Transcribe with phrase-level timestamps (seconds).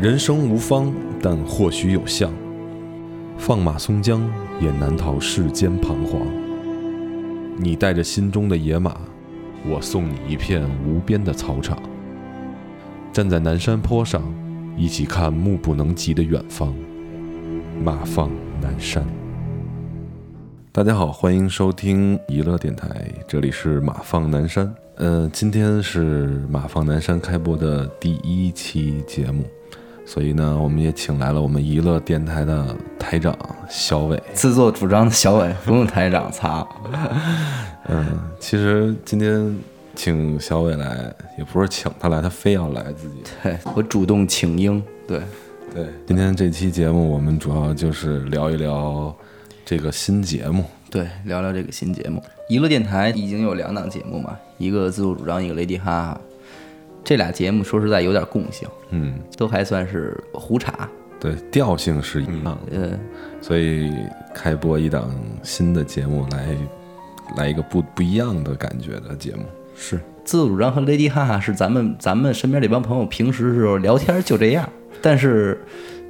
[0.00, 2.32] 人生无方，但或许有相。
[3.36, 4.22] 放马松江，
[4.60, 6.20] 也难逃世间彷徨。
[7.56, 8.96] 你带着心中的野马，
[9.66, 11.76] 我送你一片无边的草场。
[13.12, 14.22] 站在南山坡上，
[14.76, 16.72] 一起看目不能及的远方。
[17.82, 18.30] 马放
[18.60, 19.04] 南山。
[20.70, 24.72] 大家好，欢迎收听娱乐电台，这里是马放南山。
[24.94, 29.44] 呃，今天是马放南山开播的第一期节目，
[30.08, 33.36] 所以呢，我们也请来了我们娱乐电台的台长
[33.68, 34.20] 小伟。
[34.32, 36.66] 自作主张的小伟，不用台长擦。
[37.88, 39.54] 嗯，其实今天
[39.94, 43.16] 请小伟来，也不是请他来，他非要来自己。
[43.42, 44.82] 对我主动请缨。
[45.06, 45.20] 对，
[45.74, 49.14] 对，今天这期节目我们主要就是聊一聊
[49.62, 50.64] 这个新节目。
[50.90, 52.22] 对，聊聊这个新节目。
[52.48, 56.20] 娱乐电台已经有两档节目嘛，一个自作主张，一个雷迪哈哈。
[57.04, 60.88] 这俩节目说实在有点共性，嗯，都还算是胡茬。
[61.20, 62.98] 对，调性是一样的，呃，
[63.40, 63.92] 所以
[64.34, 65.10] 开播一档
[65.42, 66.56] 新的节目来，
[67.36, 69.42] 来一个不不一样的感觉的节目。
[69.74, 74.68] 是自作主张和雷迪哈哈是咱们咱们身边这帮朋友平时时候聊天就这样，
[75.00, 75.60] 但是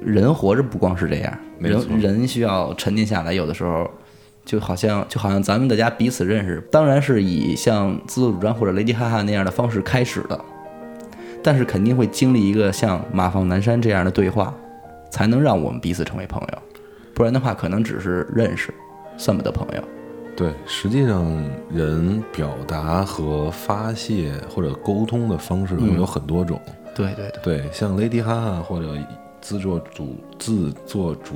[0.01, 3.89] 人活着不光是这样，没错人人需要沉淀下来，有的时候。
[4.45, 10.45] 就好像就好像咱们大家彼此认识，当然是以像自作主张或者雷迪哈哈那样的方式开始的，
[11.43, 14.53] 但是肯定会经历一个像马放南山这样的对话，
[15.09, 16.57] 才能让我们彼此成为朋友，
[17.13, 18.73] 不然的话可能只是认识，
[19.17, 19.83] 算不得朋友。
[20.35, 21.25] 对，实际上
[21.69, 26.59] 人表达和发泄或者沟通的方式会有很多种。
[26.95, 28.97] 对对对，对，像雷迪哈哈或者
[29.41, 31.35] 自作主自作主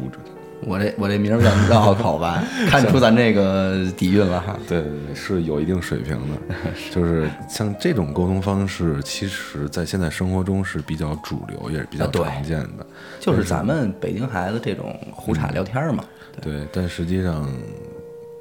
[0.62, 4.58] 我这我这名儿比较绕口吧，看出咱这个底蕴了哈。
[4.68, 6.56] 对对对，是有一定水平的，
[6.92, 12.86] 就是像这种沟通方式，其实在现在生活中是比较主流，也是比较常见的。
[13.20, 16.04] 就是咱们北京孩子这种胡茬聊天嘛。
[16.42, 17.48] 对，但实际上，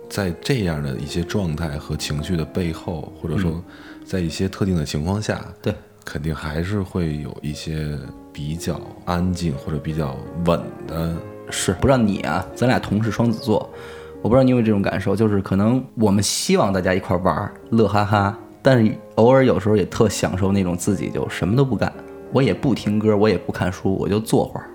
[0.08, 3.62] 在这样的一些状态和情绪的背后，或者说
[4.04, 7.98] 在一些特定的情况下，对，肯定还是会有一些
[8.32, 11.14] 比较安静或者比较稳的。
[11.52, 13.68] 是，不知道你啊，咱俩同是双子座，
[14.22, 21.92] 我不知道你有没有这种感受，就是可能我们希望大家一块玩儿，乐哈哈，但是偶尔有时候也特享受那种自己就什么都不干，
[22.32, 24.66] 我也不听歌，我也不看书，我就坐会儿，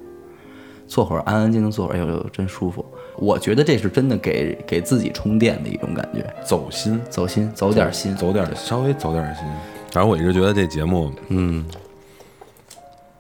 [0.87, 2.85] 坐会儿安安静静坐会儿，哎呦呦，真舒服。
[3.17, 9.43] 我觉得这是真的给给自己充电的一种感觉，走心，走心，走点心，走点稍微走点心。
[9.91, 11.65] 反正我一直觉得这节目嗯，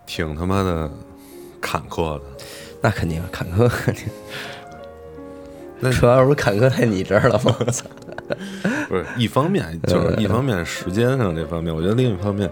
[0.05, 0.91] 挺他妈的
[1.59, 2.21] 坎坷的。
[2.81, 4.05] 那肯定坎坷肯定。
[5.79, 7.55] 那主要不是坎坷在你这儿了吗？
[8.89, 12.49] 不是一方面，就是一方面时间上这方面，我觉得另一方面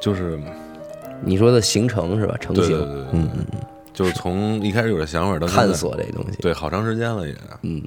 [0.00, 0.38] 就是
[1.22, 2.36] 你说的形成是吧？
[2.40, 3.60] 成型，对对对对，嗯嗯嗯，
[3.94, 6.38] 就是从一开始有这想法到探，索这东西。
[6.40, 7.82] 对，好长时间了也，嗯，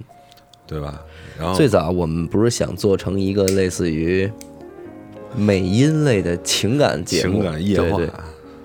[0.65, 1.01] 对吧？
[1.37, 4.31] 然后最早我们不是想做成一个类似于
[5.35, 8.13] 美音类的情感节目，情感夜话对对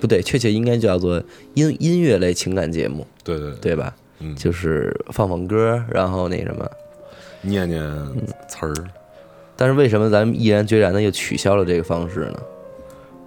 [0.00, 1.22] 不对，确切应该叫做
[1.54, 3.94] 音音乐类情感节目，对对对，对吧？
[4.20, 6.68] 嗯就是放放歌，然后那什么。
[7.40, 7.80] 念念
[8.48, 8.74] 词儿，
[9.54, 12.40] 但是为什么咱们毅然决然的又取消了这个方式呢？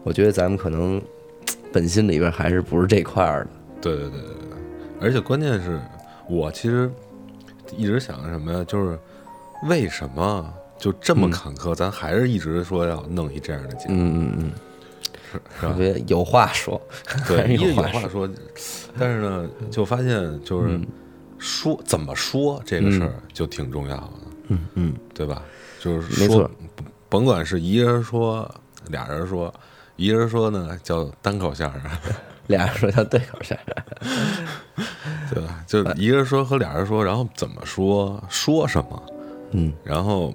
[0.04, 1.02] 我觉得咱们可能
[1.72, 3.50] 本心里边还是不是这块儿的。
[3.82, 4.58] 对对对对对，
[5.00, 5.80] 而且关键是
[6.28, 6.92] 我其实
[7.78, 9.00] 一直想什么呀，就是
[9.70, 14.52] 为什么就这么坎坷，咱还是一直说要弄一这样的节目，嗯嗯嗯，
[15.59, 15.74] 是吧我？
[15.78, 16.80] 觉得有话说，
[17.28, 18.30] 对， 是一有话说。
[19.00, 20.86] 但是呢，就发现就是嗯
[21.40, 24.14] 说怎么说这个事儿就挺重要的，
[24.50, 25.41] 嗯嗯，对吧？
[25.80, 26.50] 就是说
[27.09, 28.50] 甭管是一个人说，
[28.90, 29.52] 俩人说，
[29.96, 31.90] 一个人说呢叫单口相声，
[32.47, 34.86] 俩人说叫对口相声。
[35.34, 35.64] 对吧？
[35.66, 39.03] 就一个人说和俩人说，然后怎么说，说什么，
[39.52, 40.34] 嗯，然后，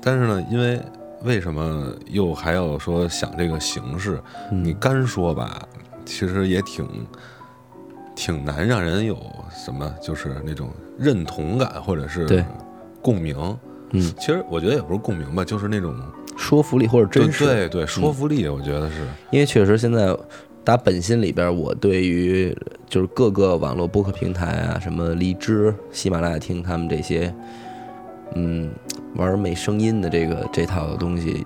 [0.00, 0.80] 但是呢，因为
[1.22, 4.20] 为什么又还要说想这个形式？
[4.50, 4.64] 嗯。
[4.64, 5.60] 你干说吧，
[6.04, 6.86] 其实也挺
[8.14, 9.16] 挺难让人有
[9.50, 12.44] 什么，就是那种认同感或者是
[13.02, 13.36] 共鸣。
[13.92, 15.94] 嗯，其实我觉得也不是共鸣吧，就是那种
[16.36, 19.06] 说服力或者真实，对对说服力，我觉得是。
[19.30, 20.16] 因为确实现在
[20.62, 22.56] 打本心里边，我对于
[22.88, 27.34] 就是各个网络播客平台啊，什么荔枝、喜马拉雅听他们这些，
[28.36, 28.70] 嗯，
[29.16, 31.44] 玩美声音的这个这套东西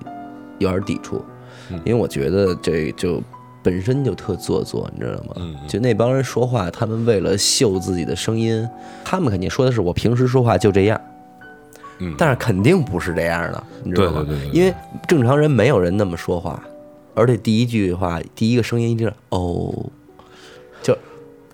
[0.58, 1.24] 有点抵触，
[1.70, 3.22] 嗯因为我觉得这就
[3.62, 5.34] 本身就特做作，你知道吗？
[5.66, 8.68] 就那帮人说话，他们为了秀自己的声音，
[9.04, 11.00] 他们肯定说的是我平时说话就这样。
[12.00, 14.24] 嗯，但是肯定不是这样的，你知道吗？
[14.26, 14.74] 对对对对对因为
[15.08, 16.62] 正常人没有人那么说话，
[17.14, 19.72] 而且第一句话，第一个声音一定是哦，
[20.82, 20.96] 就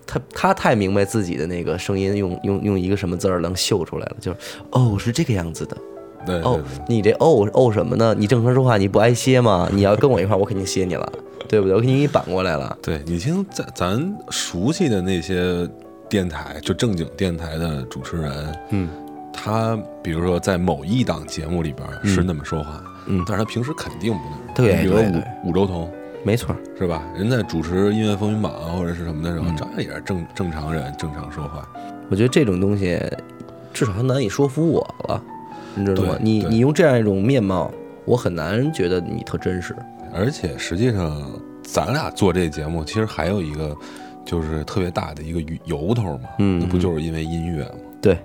[0.05, 4.37] 他他太明白自己的那个声音用用用一个什么字儿能秀出来了，就是
[4.71, 5.77] 哦是这个样子的。
[6.25, 8.13] 对哦，你这哦哦什么呢？
[8.17, 9.67] 你正常说话你不挨歇吗？
[9.71, 11.11] 你要跟我一块儿，我肯定歇你了，
[11.47, 11.75] 对不对？
[11.75, 12.77] 我肯定给你扳过来了。
[12.81, 15.67] 对你听咱咱熟悉的那些
[16.09, 18.89] 电台，就正经电台的主持人，嗯，
[19.33, 24.37] 他比如说在某一档节目里边是那么说话，嗯但是他平时肯定不那么。
[24.53, 25.89] 对比如五五洲同
[26.23, 27.01] 没错，是吧？
[27.17, 31.67] 人在主持音乐风云榜或者是什么的时候，嗯照样也是正正常人正常说话。
[32.09, 32.99] 我觉得这种东西
[33.73, 35.23] 至少它难以说服我了，
[35.75, 37.71] 你知道吗你你用这样一种面貌，
[38.05, 39.75] 我很难觉得你特真实。
[40.13, 41.31] 而且实际上，
[41.63, 43.75] 咱俩做这节目，其实还有一个
[44.25, 47.75] 就是特别大的一个由头嘛，嗯那不就是因为音乐吗？
[48.01, 48.17] 对，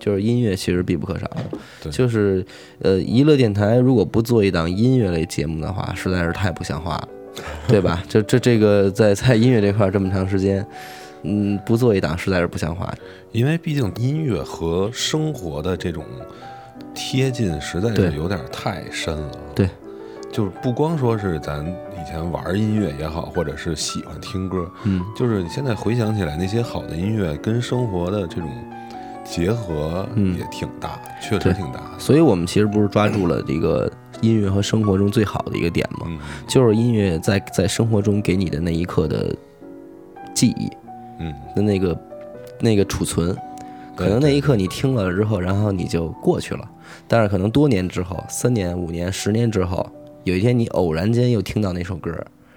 [0.00, 1.58] 就是音乐其实必不可少的。
[1.82, 2.44] 对就是
[2.80, 7.08] 呃，娱乐电台如果不做一档音乐类节目的话，实在是太不像话了，
[7.68, 8.02] 对吧？
[8.08, 10.66] 这这这个在在音乐这块儿这么长时间，
[11.22, 12.90] 嗯，不做一档实在是不像话。
[13.32, 16.02] 因为毕竟音乐和生活的这种
[16.96, 19.30] 贴近，实在是有点太深了。
[19.54, 19.68] 对，
[20.32, 28.50] 就是不光说是咱以前玩音乐也好，或者是喜欢听歌，嗯，就是你现在回想起来，那些好的音乐跟生活的这种
[29.22, 31.80] 结合嗯也挺大，确实挺大。
[31.98, 33.90] 所以我们其实不是抓住了这个
[34.22, 36.06] 音乐和生活中最好的一个点吗？
[36.08, 39.34] 嗯就是音乐在在生活中给你的那一刻的
[40.34, 40.70] 记忆
[41.20, 41.98] 嗯，的那个
[42.60, 43.36] 那个储存，
[43.94, 46.68] 可能那一刻你听了之后，然后你就过去了。
[47.08, 49.88] 但是可能多年之后，三年、五年、十年之后，
[50.24, 52.12] 有一天你偶然间又听到那首歌，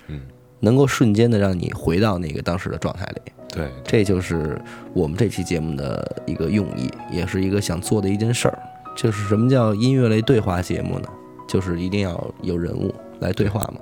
[0.08, 0.22] 嗯，
[0.60, 3.32] 能够瞬间的让你回到那个当时的状态里。
[3.50, 4.60] 对，这就是
[4.94, 8.60] 我们这期节目的一个用意，也是一个想做的一件事儿。
[8.96, 11.08] 就是什么叫音乐类对话节目呢？
[11.48, 13.76] 就是一定要有人物来对话嘛。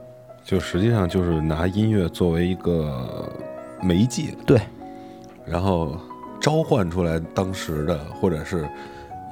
[0.46, 3.30] 就实际上就是拿音乐作为一个
[3.82, 4.58] 媒介，对，
[5.46, 5.98] 然后
[6.40, 8.66] 召唤出来当时的，或者是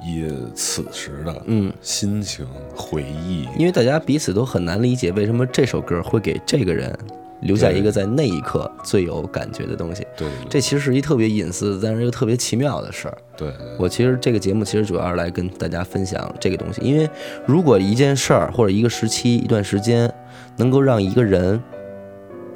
[0.05, 3.47] 以此时的嗯，心情、回忆。
[3.57, 6.95] 因为大家彼此都很难理解为什么这首歌会给这个人
[7.41, 10.05] 留下一个在那一刻最有感觉的东西。
[10.15, 13.17] 对这其实是一特别隐私，但是又特别奇妙的事儿。
[13.35, 17.09] 对对我其实这个节目其实主要是来跟大家分享这个东西，因为
[17.45, 20.11] 如果一件事儿或者一个时期、一段时间
[20.57, 21.61] 能够让一个人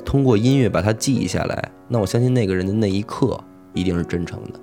[0.06, 3.40] 通过音乐把它记忆下来，那我相信那个人的那一刻
[3.74, 4.60] 一定是真诚的，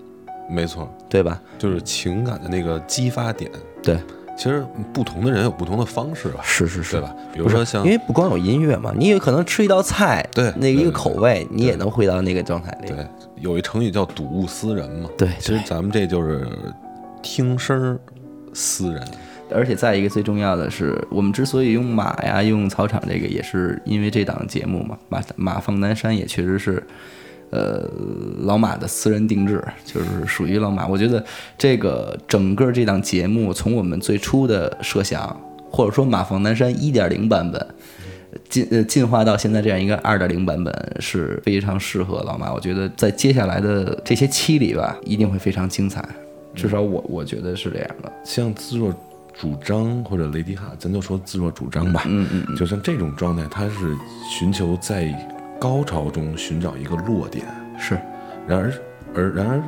[0.48, 1.40] 没错，对吧？
[1.58, 3.50] 就是情感的那个激发点。
[3.82, 3.98] 对，
[4.36, 7.14] 其实不同的人有不同的方式吧，是是是对，吧？
[7.32, 12.88] 比如说像因为不光有音乐嘛，你有可能吃一道菜，对那个一个口味，你也能回到那个状态里。
[12.88, 13.06] 对，
[13.36, 15.08] 有一成语叫睹物思人嘛。
[15.16, 16.46] 对其实咱们这就是
[17.22, 17.98] 听声儿
[18.52, 19.02] 思人。
[19.48, 24.98] 而且再一个最重要的是，我们之所以用马呀、用草场这个，也是因为这档节目嘛。
[25.08, 26.82] 马马放南山也确实是，
[27.50, 27.88] 呃，
[28.40, 30.86] 老马的私人定制，就是属于老马。
[30.86, 31.24] 我觉得
[31.56, 35.40] 这个整个这档节目，从我们最初的设想，
[35.70, 37.66] 或者说马房南山一点零版本。
[38.50, 46.06] 进呃进化到现在这样一个二点零版本是非常适合老马，我觉得在接下来的这些期里吧，一定会非常精彩，
[46.54, 48.12] 至少我我觉得是这样的。
[48.24, 48.94] 像自作
[49.32, 52.02] 主张或者雷迪哈，咱就说自作主张吧。
[52.04, 53.96] 嗯嗯嗯，就像这种状态，他是
[54.30, 55.04] 寻求在
[55.58, 57.44] 高潮中寻找一个落点。
[57.78, 57.98] 是。
[58.46, 58.72] 然而，
[59.14, 59.62] 而然而，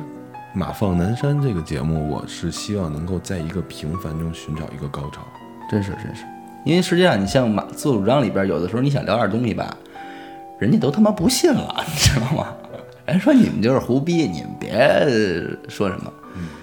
[0.53, 5.21] 马放南山这个节目，我是希望能够在一个平凡中寻找一个高潮。
[5.69, 6.23] 真是真是，
[6.65, 9.75] 因为实际上你像马自作主张里边，有的时候你想聊点东西吧，
[10.57, 12.47] 人家都他妈不信了， 你知道吗？
[13.05, 14.69] 人说你们就是胡逼，你们别
[15.67, 16.11] 说什么。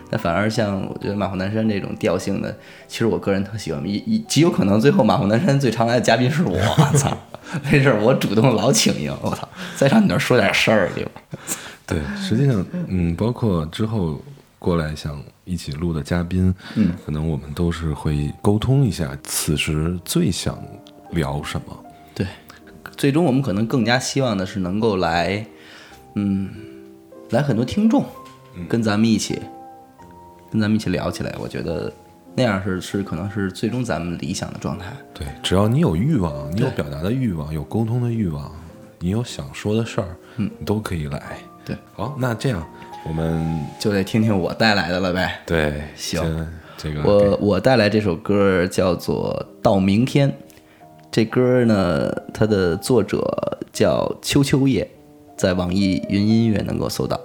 [0.08, 6.56] 但反而像我觉得马虎南山这种调性的，其实我个人特喜欢，一一极有可能最后马虎南山最常来的嘉宾是我，
[6.96, 7.10] 操！
[7.70, 11.10] 没事儿，我主动老请缨，我操，再上你那儿说点事儿去吧。
[11.86, 14.20] 对，实际上，嗯，包括之后
[14.58, 20.58] 过来想一起录的嘉宾，嗯，可能我们都是会沟通一下，此时最想
[21.12, 21.84] 聊什么。
[22.14, 22.26] 对，
[22.96, 25.46] 最终我们可能更加希望的是能够来，
[26.14, 26.50] 嗯，
[27.30, 28.04] 来很多听众，
[28.68, 29.40] 跟咱们一起，
[30.50, 31.32] 跟咱们一起聊起来。
[31.38, 31.92] 我觉得
[32.36, 34.92] 那样是是可能是最终咱们理想的状态。
[35.14, 38.52] 对，只要你有欲望，你有表达的欲望，有沟通的欲望，
[38.98, 41.38] 你有想说的事儿，嗯，你都可以来。
[41.64, 42.64] 对，好，那这样
[43.04, 45.40] 我们就得听听我带来的了呗。
[45.46, 50.30] 对行这个我我带来这首歌叫做《到明天》，
[51.10, 54.86] 这歌呢，它的作者叫秋秋叶，
[55.38, 57.18] 在网易云音乐能够搜到。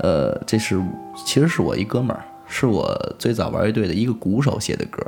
[0.00, 0.80] 呃，这是
[1.24, 5.04] 其实是我一哥们儿，是我最早玩乐队的一个鼓手写的歌。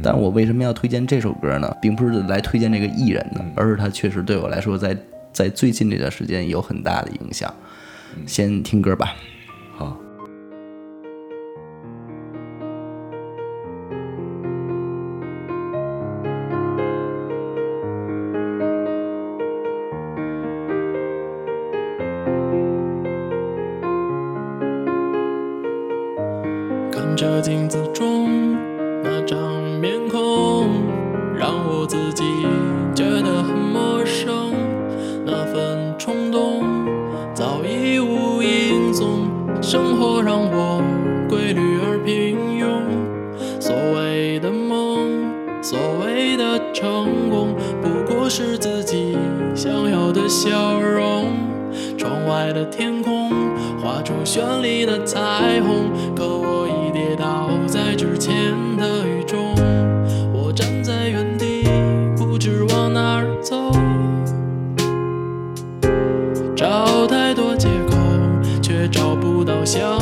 [0.00, 1.76] 但我为什么要推荐这首歌呢？
[1.82, 4.96] 并不是来推荐这个艺人的，而是他确实对我来说在，
[5.32, 7.52] 在最近这段时间有很大的影响。
[8.24, 9.14] 先听歌吧。
[27.40, 28.56] 镜子中
[29.02, 29.38] 那张
[29.80, 30.68] 面孔，
[31.36, 32.24] 让我自己
[32.94, 34.52] 觉得很陌生。
[35.24, 36.62] 那份冲动
[37.34, 39.28] 早已无影踪，
[39.62, 40.82] 生活让我
[41.28, 42.66] 规律而平庸。
[43.60, 45.08] 所谓的梦，
[45.62, 49.16] 所谓的成功，不过是自己
[49.54, 51.26] 想要的笑容。
[51.96, 53.30] 窗外的天空
[53.82, 56.67] 画出绚丽的彩虹，可我
[58.18, 59.54] 前的雨中。
[60.32, 61.64] 我站在原地，
[62.16, 63.70] 不知往哪儿走，
[66.56, 67.96] 找太多借口，
[68.60, 69.98] 却找不到向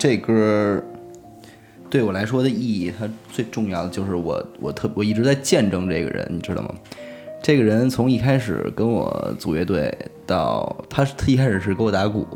[0.00, 0.82] 这歌
[1.90, 6.74] 对我来说的意义，它最重要的就是我我特我一直在见证这个人，你知道吗？
[7.42, 9.94] 这个人从一开始跟我组乐队
[10.26, 12.26] 到他他一开始是给我打鼓，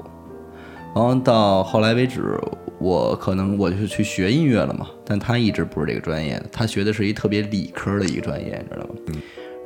[0.94, 2.38] 然后到后来为止，
[2.78, 8.94] 我可能我就是去学音乐了嘛，但他一直不是这个专业的，他学的是一特别理科的一个专业，你知道吗？
[9.06, 9.14] 嗯。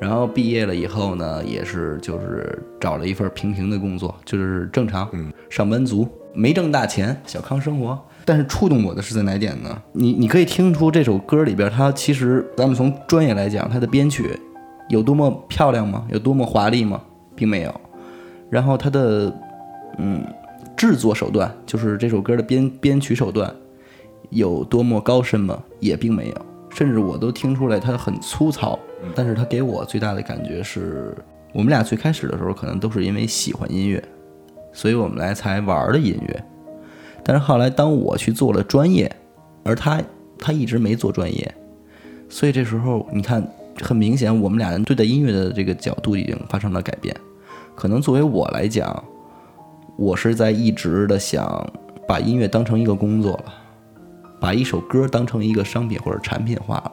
[0.00, 5.10] 然后毕业了以后呢，也是就是找了一份平平的工作，就是正常，
[5.50, 7.98] 上班族，没挣大钱，小康生活。
[8.24, 9.82] 但是触动我的是在哪点呢？
[9.92, 14.38] 你你可以听出这首歌里边，它其实咱们从专业来讲，它的编曲
[14.88, 16.06] 有多么漂亮吗？
[16.12, 17.02] 有多么华丽吗？
[17.34, 17.80] 并没有。
[18.48, 19.34] 然后它的
[19.98, 20.24] 嗯
[20.76, 23.52] 制作手段，就是这首歌的编编曲手段
[24.30, 25.60] 有多么高深吗？
[25.80, 26.34] 也并没有。
[26.70, 28.78] 甚至我都听出来它很粗糙，
[29.12, 31.16] 但是它给我最大的感觉是，
[31.52, 34.00] 我们俩最开始的时候可能都是因为喜欢音乐，
[34.78, 36.44] 所以我们来才玩的音乐。
[37.24, 39.10] 但是后来当我去做了专业，
[39.64, 40.00] 而他
[40.38, 41.52] 他一直没做专业，
[42.28, 43.44] 所以这时候你看，
[43.82, 47.12] 很明显我们俩人对待音乐的这个角度已经发生了改变。
[47.74, 49.02] 可能作为我来讲，
[49.96, 51.68] 我是在一直的想
[52.06, 53.52] 把音乐当成一个工作了，
[54.40, 56.92] 把一首歌当成一个商品或者产品化了。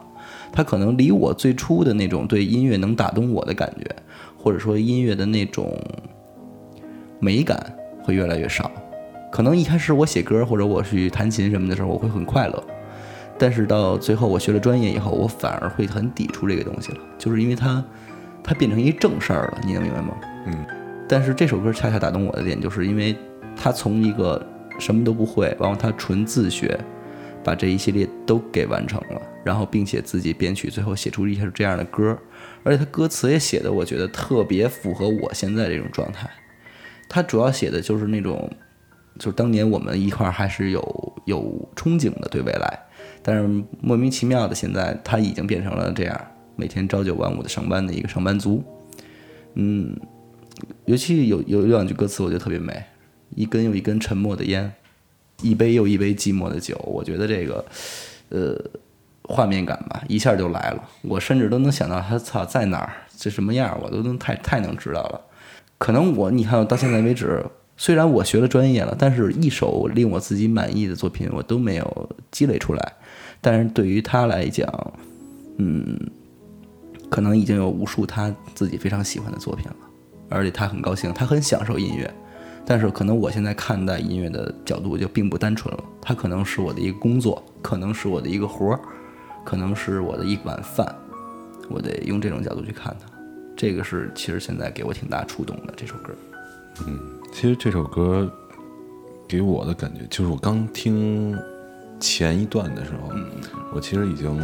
[0.50, 3.86] 它可能离我最初的那种对音乐能打动我的感觉，
[4.36, 5.80] 或者说音乐的那种
[7.18, 7.58] 美感
[8.02, 8.70] 会越来越少。
[9.32, 12.64] 可能一开始我写歌或者我去弹琴什么的时候，我会很快乐，
[13.38, 17.84] 但是到最后我学了专业以后，我反而会很抵触这个东西了，就是因为它
[18.42, 20.16] 它变成一正事儿了，你能明白吗？
[20.46, 20.64] 嗯。
[21.08, 23.14] 但是这首歌恰恰打动我的点，就是因为
[23.54, 24.44] 它从一个
[24.78, 26.78] 什么都不会，然后他纯自学，
[27.44, 32.16] 把这一系列都给完成了，然后并且自己编曲，最后写出一首这样的歌，
[32.64, 36.28] 而且他歌词也写的，我觉得特别符合我现在这种状态。
[37.08, 38.50] 他主要写的就是那种，
[39.18, 42.78] 就是当年我们一块儿还是有有憧憬的对未来，
[43.22, 46.20] 但是莫名其妙的现在他已经变成了这样，
[46.56, 48.62] 每天朝九晚五的上班的一个上班族。
[49.54, 49.96] 嗯，
[50.84, 52.82] 尤其有有两句歌词，我觉得特别美。
[53.34, 54.72] 一根又一根沉默的烟，
[55.42, 56.76] 一杯又一杯寂寞的酒。
[56.86, 57.64] 我觉得这个，
[58.28, 58.64] 呃，
[59.24, 60.88] 画面感吧，一下就来了。
[61.02, 65.20] 我甚至都能想到他操在哪儿，这什么样，我都能太太能知道了。
[65.78, 67.44] 可能我你看到现在为止，
[67.76, 72.92] 虽然我学了专业了，但是一首令我自己满意的作品我都没有积累出来。
[73.40, 74.66] 但是对于他来讲，
[75.58, 75.98] 嗯，
[77.10, 79.76] 可能已经有无数他自己非常喜欢的作品了，
[80.30, 82.12] 而且他很高兴，他很享受音乐。
[82.68, 88.80] 但是可能我现在看待音乐的角度就并不单纯了，它可能是我的一个工作，可能是我的一个活儿，
[89.44, 90.92] 可能是我的一碗饭，
[91.68, 93.15] 我得用这种角度去看它。
[93.56, 96.12] 这个是其实现在给我挺大触动的这首歌。
[96.86, 96.98] 嗯
[97.32, 98.30] 其实这首歌
[99.26, 101.36] 给我的感觉，就是我刚听
[101.98, 103.14] 前一段的时候，
[103.72, 104.40] 我其实已经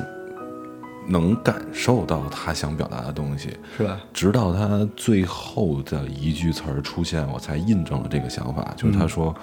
[1.06, 4.00] 能感受到他想表达的东西，是吧？
[4.12, 9.34] 直到他最后的一句词儿出现，我才印证了这个想法，就是他说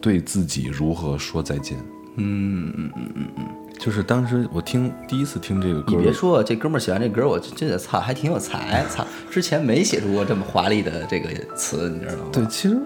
[0.00, 1.78] 对自己如何说再见。
[2.16, 3.46] 嗯嗯嗯嗯嗯，
[3.82, 12.26] 就是当时我听第一次听这个歌，你别说，这哥们儿写完这歌，我觉得操，还挺有才， 操，之前没写出过这么华丽的这个词，你知道吗？
[12.32, 12.78] 对，其实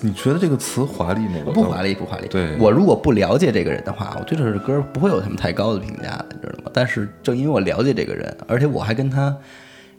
[0.00, 1.52] 你觉得这个词华丽吗？
[1.54, 2.26] 不华丽，不华丽。
[2.26, 6.70] 对我如果不了解这个人的话，我对这首歌不会有什么太高的评价的，你知道吗？
[6.74, 9.32] 但是正因为我了解这个人，而且我还跟他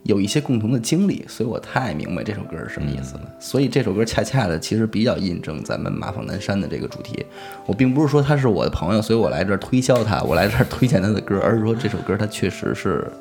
[0.06, 3.22] 有一些共同的经历，所以我太明白这首歌是什么意思了。
[3.40, 7.26] 所以这首歌恰恰的其实比较印证咱们马放南山的这个主题。
[7.66, 13.12] 我并不是说他是我的朋友，所以我来这儿推销他，我来这儿推荐他的歌，而是说这首歌它确实是，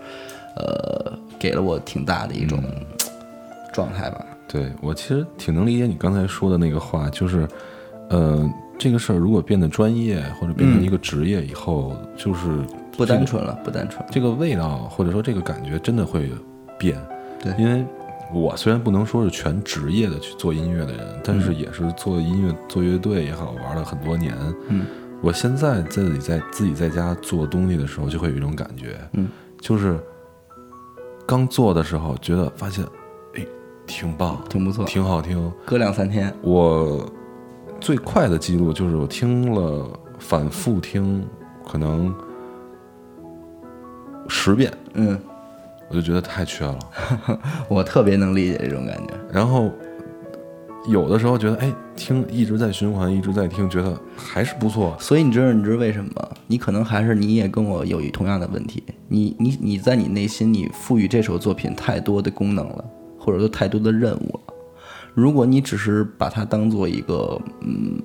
[0.56, 2.62] 呃，给了我挺大的一种
[3.72, 4.22] 状态吧。
[4.46, 7.48] 对我其实挺能理解你刚才说的那个话，就是，
[8.10, 8.46] 呃，
[8.78, 12.58] 这个事儿如果变得专业或者变成一个职业以后，就是
[12.94, 14.08] 不单纯了，不单纯了。
[14.12, 16.30] 这个味道或者说这个感觉真的会
[16.78, 16.96] 变。
[17.42, 17.84] 对因为
[18.32, 24.34] 我虽然不能说是全职业的去做音乐的人，但是也是做音乐、做乐队也好，玩了很多年。
[24.68, 24.86] 嗯，
[25.20, 29.28] 我现在自己在自己在家做东西的时候，就会有一种感觉，嗯，
[29.60, 29.98] 就是
[31.26, 32.84] 刚做的时候觉得发现，
[33.34, 33.46] 哎，
[33.86, 35.52] 挺棒，挺不错，挺好听。
[35.64, 37.06] 隔两三天，我
[37.80, 39.86] 最快的记录就是我听了
[40.18, 41.24] 反复听，
[41.66, 42.12] 可能
[44.28, 45.20] 十遍，嗯，
[45.94, 46.78] 我就觉得太缺了。
[47.70, 49.14] 我特别能理解这种感觉。
[49.30, 49.70] 然后
[50.88, 54.96] 有的时候觉得，哎，听一直在循环，一直在听，觉得还是不错。
[54.98, 56.28] 所以你知道，你知道为什么吗？
[56.48, 58.82] 你可能还是你也跟我有一同样的问题。
[59.06, 62.84] 你你你在你内心，你赋予这首作品太多的功能了，
[63.16, 64.54] 或者说太多的任务了。
[65.14, 68.02] 如果你只是把它当做一个嗯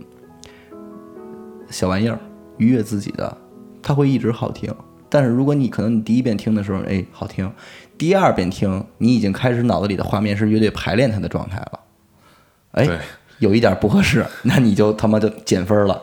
[1.72, 2.20] 小玩意儿，
[2.58, 3.36] 愉悦自己的，
[3.82, 4.72] 它会一直好听。
[5.10, 7.48] 但是如果你可能你第一遍听的时候，哎，好听；
[7.98, 11.80] 第二遍听，你已经开始脑子里的画面是乐队排练它的状态了。
[12.72, 12.88] 哎，
[13.40, 16.02] 有一点不合适， 那你就他妈就减分了。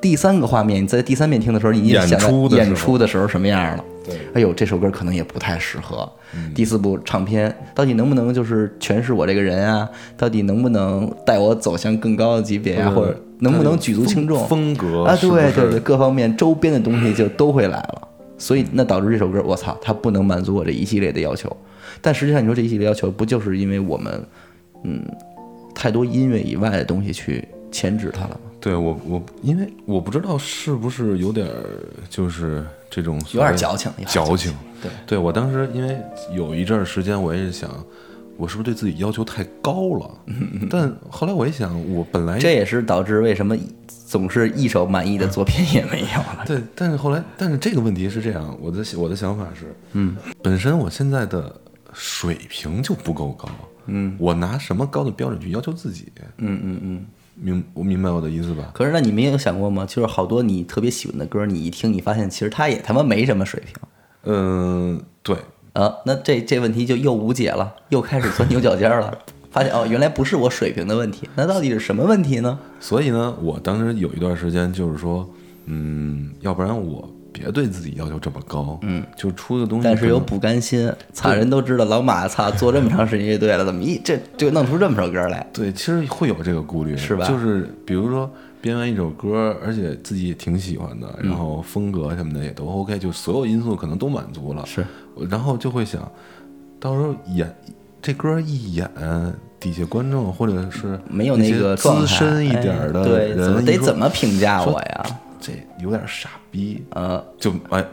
[0.00, 3.84] 第三个画面，你在第三遍听的时候，你已经演想到出的时候演出的时候什么样了。
[4.04, 6.08] 对，哎呦，这首歌可能也不太适合。
[6.54, 9.88] 第四部唱片到底能不能就是诠释我这个人啊？
[10.16, 12.90] 到底能不能带我走向更高的级别啊？
[12.90, 14.46] 或者能不能举足轻重？
[14.46, 18.07] 风格啊，对对对，各方面周边的东西就都会来了。
[18.38, 21.54] 所以那导致这首歌，我操，它不能满足我这一系列的要求。
[22.00, 24.24] 但实际上，你说这一系列要求，不就是因为我们，
[24.84, 25.04] 嗯，
[25.74, 28.40] 太多音乐以外的东西去牵制它了吗？
[28.60, 31.52] 对我我因为我不知道是不是有点儿
[32.08, 34.52] 就是这种有点矫情，矫情。
[34.82, 35.96] 对，对我当时因为
[36.34, 37.70] 有一阵儿时间，我也是想，
[38.38, 40.10] 我是不是对自己要求太高了？
[40.70, 43.56] 但后来我一想，我本来这也是导致为什么
[44.06, 46.44] 总是一首满意的作品也没有了。
[46.46, 51.54] 对，但是后来，但是这个问题是这样，我的我的想法是，嗯，本身我现在的
[51.92, 53.48] 水平就不够高，
[53.86, 56.06] 嗯，我拿什么高的标准去要求自己？
[56.36, 58.70] 嗯嗯嗯，明我明白我的意思吧？
[58.72, 59.84] 可是那你们有想过吗？
[59.84, 63.74] 就是好多你特别喜欢的歌，你一听，你发现其实他也他妈没什么水平。
[64.24, 65.36] 嗯，对，
[65.78, 69.16] 啊，那这这问题就又无解了，又开始钻牛角尖儿了。
[69.50, 72.58] 发现哦，原来不是我水平的问题，那到底是什么问题呢？
[72.80, 75.28] 所以呢，我当时有一段时间就是说，
[75.66, 85.46] 嗯，要不然我别对自己要求这么高，嗯，就出个东西，但是又不甘心，操，人都知道老马操做这么长时间乐队了，怎么一这就弄出这么首歌来？
[85.52, 94.84] 对，其实会有这个顾虑，是吧就是比如说编完一首歌，而且自己也挺喜欢的，然后风格什么的也都 OK，就所有因素可能都满足了，是，
[95.30, 96.10] 然后就会想，
[96.78, 97.54] 到时候演
[98.00, 98.88] 这歌一演，
[99.60, 105.06] 底下观众或者是没有那个资深一点儿的哎对，怎么人，得怎么评价我呀？
[105.40, 107.84] 这有点傻逼，呃，就哎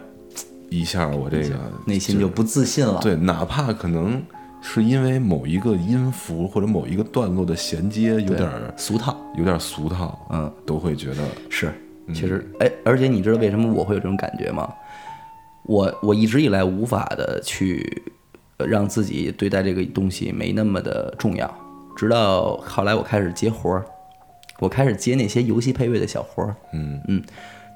[0.70, 3.00] 一下我这个内心就不自信了。
[3.02, 4.22] 对，哪怕可能
[4.62, 11.72] 是因为某一个音符或者某一个段落的衔接有点俗套有点俗套，嗯，都会觉得是，
[12.08, 14.72] 嗯其实哎，而且你知道为什么我会有这种感觉吗？
[15.66, 18.04] 我我一直以来无法的去
[18.58, 21.54] 呃让自己对待这个东西没那么的重要，
[21.96, 23.86] 直到后来我开始接活儿，
[24.60, 27.24] 我开始接那些游戏配乐的小活儿，嗯嗯，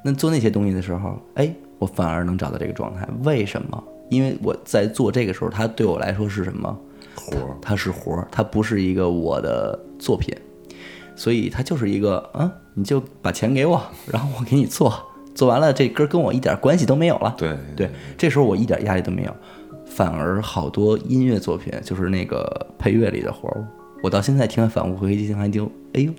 [0.04, 3.08] 那做那些东西的时候，哎，我反而能找到这个状态。
[3.24, 3.84] 为什么？
[4.10, 6.78] 因为我在做这个时候，它对我来说是什么？
[7.16, 10.34] 活儿，它是活儿，它不是一个我的作品，
[11.16, 14.92] 所以它就是一个嗯，你就把钱给我，然后我给你做，
[15.40, 17.34] 做完了这歌跟我一点关系都没有了。
[17.38, 19.34] 对对，这时候我一点压力都没有，
[19.86, 23.66] 反而好多音乐作品就是那个配乐里的活儿，
[24.04, 26.12] 我到现在听完反复回听还就哎呦，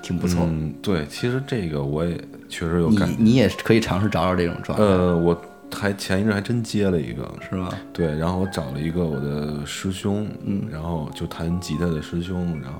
[0.00, 0.44] 挺不错。
[0.48, 2.16] 嗯，对，其实这个我也
[2.48, 5.36] 确实有感觉，你也可以尝试找找这种状态，呃，我
[5.74, 7.68] 还前一阵还真接了一个，是吗？
[7.92, 12.78] 对，然后我找了一个我的师兄，嗯，然后就弹吉他的师兄，然后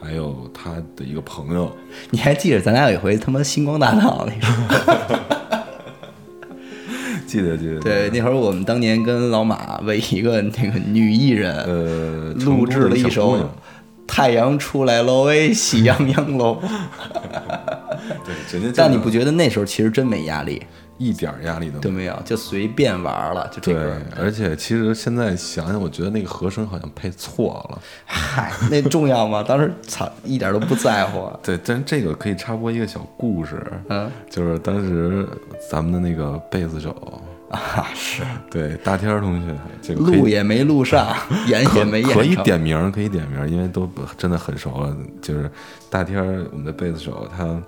[0.00, 1.70] 还有他的一个朋友，
[2.10, 5.20] 你还记得咱俩有一回他妈星光大道那个？
[7.26, 13.36] 记得记得，对，那会儿我们当年跟老马为一个那个女艺人呃，录制了一首
[14.06, 16.60] 《太阳出来喽，喂，喜洋洋喽》。
[18.24, 20.62] 对，人家但你不觉得那时候其实真没压力，
[20.98, 21.80] 一点儿压力都没有。
[21.82, 27.80] 都没有，就随便玩了，就这对。，而且其实现在想想，我觉得那个和声好像配错了。
[28.04, 29.42] 嗨，那重要吗？
[29.46, 31.30] 当时操，一点都不在乎。
[31.42, 35.26] 对，但是这个可以插播一个小故事，嗯就是当时
[35.70, 36.90] 咱们的那个贝斯手，
[37.50, 41.14] 啊，是对大天儿同学，这个录也没录上，
[41.48, 44.96] 演也没演可以点名儿，可以点名儿，因为都真的很熟了。
[45.20, 45.50] 就是
[45.90, 47.60] 大天儿，我们的贝斯手，他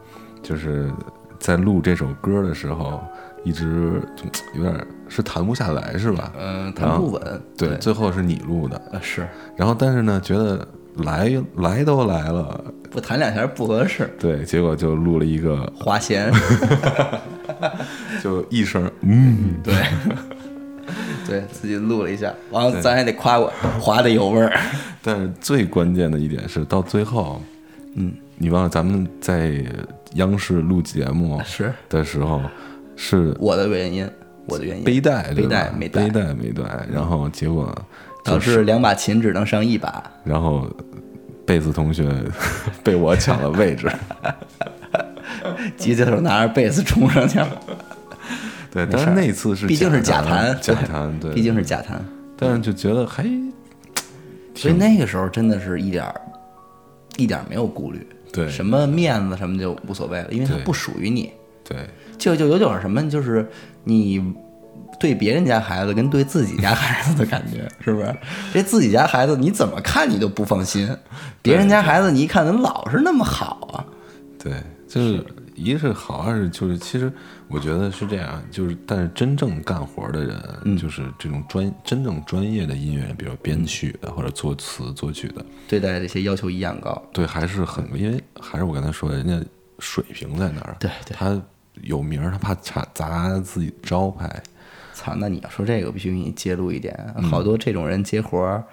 [0.42, 0.90] 就是
[1.38, 3.00] 在录这首歌的时候，
[3.44, 6.32] 一直就有点儿是弹不下来，是吧？
[6.38, 7.42] 嗯，弹不稳。
[7.56, 8.80] 对，最后是你录的。
[8.92, 16.32] 呃是然后但是呢，觉得来来都来了，不弹两下不合适，对，结果就录了一个，花弦。
[18.22, 19.74] 就一声，嗯，对，
[21.26, 24.58] 对自己录了一下，完了咱还得夸我，滑的有味儿。
[25.02, 27.40] 但是最关键的一点是，到最后，
[27.94, 29.64] 嗯，你忘了咱们在
[30.14, 31.72] 央视录节目是。
[31.88, 32.42] 的时候，
[32.96, 34.08] 是我的原因，
[34.46, 34.84] 我的原因。
[34.84, 36.04] 背带，对背带没带。
[36.04, 37.74] 背带没带，然后结果
[38.24, 40.68] 导致两把琴只能上一把，然后
[41.46, 42.10] 贝斯同学
[42.82, 43.90] 被我抢了位置，
[45.76, 47.60] 吉他手拿着贝斯冲上去了，
[48.72, 52.04] 对，但是那次是毕竟是假弹，弹，假弹， 对，毕竟是假弹，
[52.36, 53.24] 但是就觉得还
[54.54, 56.20] 所以那个时候真的是一点儿
[57.16, 58.48] 一点儿没有顾虑，对。
[58.48, 61.32] 什么面子什么就无所谓了，因为它不属于你，
[61.68, 61.78] 对。
[62.16, 63.46] 就就有点什么，就是
[63.84, 64.22] 你
[64.98, 68.16] 对别人家孩子跟对自己家孩子的感觉， 是不是？
[68.54, 70.88] 这自己家孩子你怎么看你都不放心，
[71.42, 73.84] 别人家孩子你一看怎么老是那么好啊？
[74.42, 74.52] 对，
[74.88, 75.22] 就是
[75.54, 77.12] 一是好，二是就是其实
[77.48, 80.76] 我觉得是这样，就是但是真正干活的人，嗯。
[80.76, 89.40] 就是这种专真正专业的音乐人，比如编曲的或者作词作曲的，对待这些要求一样高，对，还是很因为还是我刚才说的，人家
[89.78, 91.16] 水平在那儿，对对。
[91.16, 91.40] 他
[91.82, 94.42] 有名儿，他怕砸砸自己招牌，
[94.92, 97.22] 操，那你要说这个，必须给你揭露一点，嗯。
[97.24, 98.64] 好多这种人接活儿，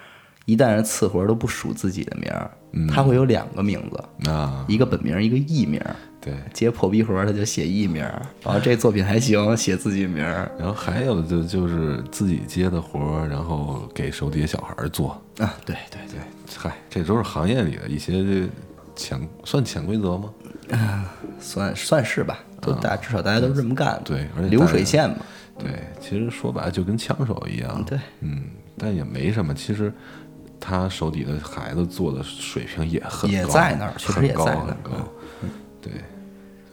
[0.45, 2.87] 一旦是次活儿都不署自己的名儿，嗯。
[2.87, 5.95] 他会有两个名字，啊，一个本名儿，一个艺名儿。
[6.23, 6.33] 对。
[6.53, 16.19] 接破逼活儿他就写艺名儿，然后这作品还行，写自己名儿然后还有的就就是自己接的活儿，然后给手底下小孩儿做，啊，对对对，
[16.57, 18.47] 嗨，这都是行业里的一些
[18.95, 20.29] 潜算潜规则吗？
[20.71, 25.17] 啊算算是吧，都大至少大家都是这么干对而且流水线嘛，
[25.59, 28.45] 对，其实说白了就跟枪手一样，对，嗯，
[28.77, 29.53] 但也没什么。
[29.53, 29.91] 其实
[30.59, 34.91] 他手底的孩子做的水平也很高也在那儿确实也在那儿很高。
[35.81, 35.91] 对，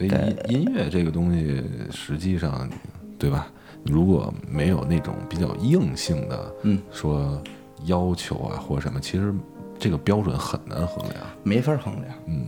[0.00, 0.10] 所以
[0.48, 2.66] 音音乐这个东西，实际上，
[3.18, 3.48] 对吧？
[3.84, 7.38] 如果没有那种比较硬性的，嗯，说
[7.84, 9.34] 要求啊或者什么，其实
[9.78, 11.16] 这个标准很难衡量。
[11.42, 12.14] 没法衡量。
[12.26, 12.46] 嗯，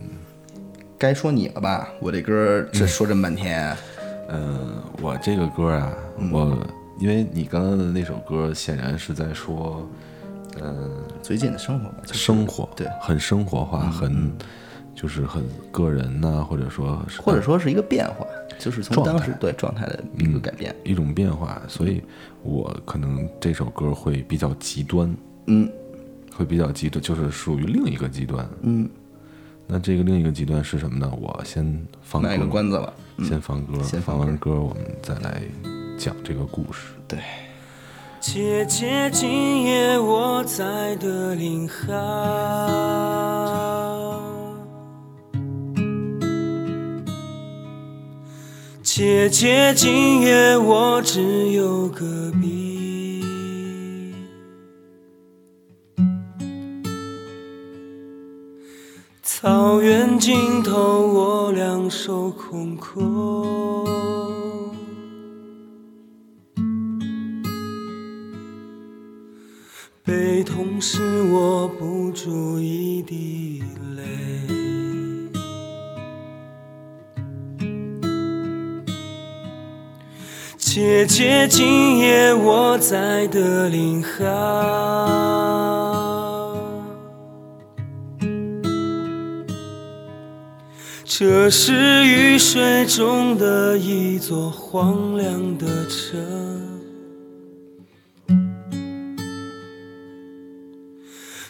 [0.97, 1.89] 该说你了吧？
[1.99, 3.77] 我这歌这说这么半天，
[4.29, 5.93] 嗯，我这个歌啊，
[6.31, 6.57] 我
[6.99, 9.87] 因为你刚刚的那首歌，显然是在说，
[10.59, 14.31] 嗯，最近的生活吧，就是生活，对很生活化，很
[14.95, 18.25] 就是很个人呐、或者说是或者说是一个变化，
[18.59, 20.75] 就是从当时对状态的一个改变。
[20.83, 22.01] 一种变化，所以
[22.43, 25.15] 我可能这首歌会比较极端，
[25.47, 25.69] 嗯，
[26.35, 28.47] 会比较极端，就是属于另一个极端。
[28.61, 28.89] 嗯，
[29.67, 31.11] 那这个另一个极端是什么呢？
[31.19, 32.93] 我先放个关子吧。
[33.19, 35.41] 先放歌，先放放完歌我们再来
[35.97, 36.93] 讲这个故事。
[37.07, 37.19] 对，
[38.19, 41.93] 姐姐，今夜我在的林哈。
[48.95, 53.25] 姐姐，今夜我只有隔壁。
[59.23, 63.83] 草原尽头，我两手空空。
[70.03, 71.01] 悲痛使
[71.31, 73.63] 我不住一滴
[80.75, 84.09] 姐姐，今夜我在德林哈。
[91.05, 96.19] 这是雨水中的一座荒凉的城。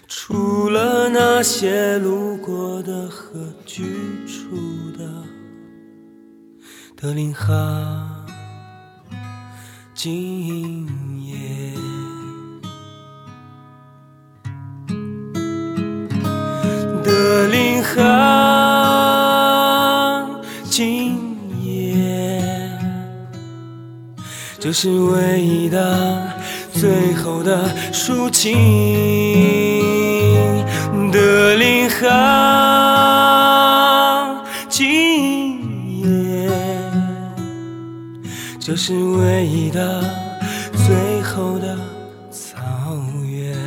[0.06, 3.86] 除了那些路过的和居
[4.28, 4.58] 住
[4.98, 5.10] 的
[6.98, 8.03] 德林哈，
[10.04, 10.86] 今
[11.24, 11.32] 夜。
[17.02, 18.02] 德林哈，
[20.66, 21.16] 今
[21.62, 22.44] 夜，
[24.60, 26.36] 这是唯一的、
[26.74, 28.52] 最后的抒情。
[31.14, 32.83] 德林哈，
[38.86, 40.04] 是唯一的、
[40.86, 41.74] 最后的
[42.30, 42.60] 草
[43.26, 43.58] 原。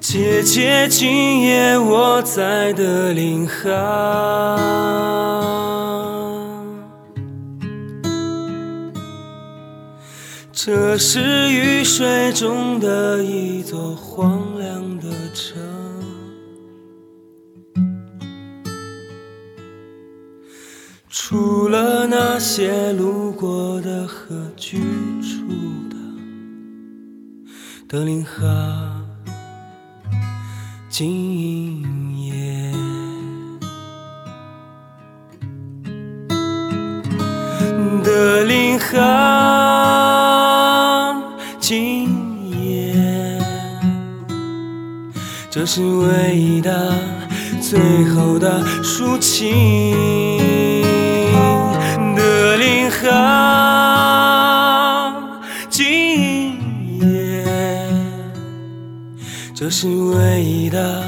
[0.00, 4.56] 姐姐，今夜我在德林哈。
[10.66, 15.62] 这是雨水中的一座荒凉的城。
[21.08, 24.78] 除了那些路过的和居
[25.20, 25.46] 住
[25.88, 25.96] 的
[27.86, 28.42] 德林哈。
[30.88, 32.72] 今夜，
[38.02, 38.96] 德林哈，
[45.66, 46.94] 是唯一的、
[47.60, 50.38] 最后的抒情。
[52.14, 53.02] 德林哈，
[55.68, 56.52] 今
[57.00, 57.44] 夜。
[59.52, 61.02] 这是唯一的、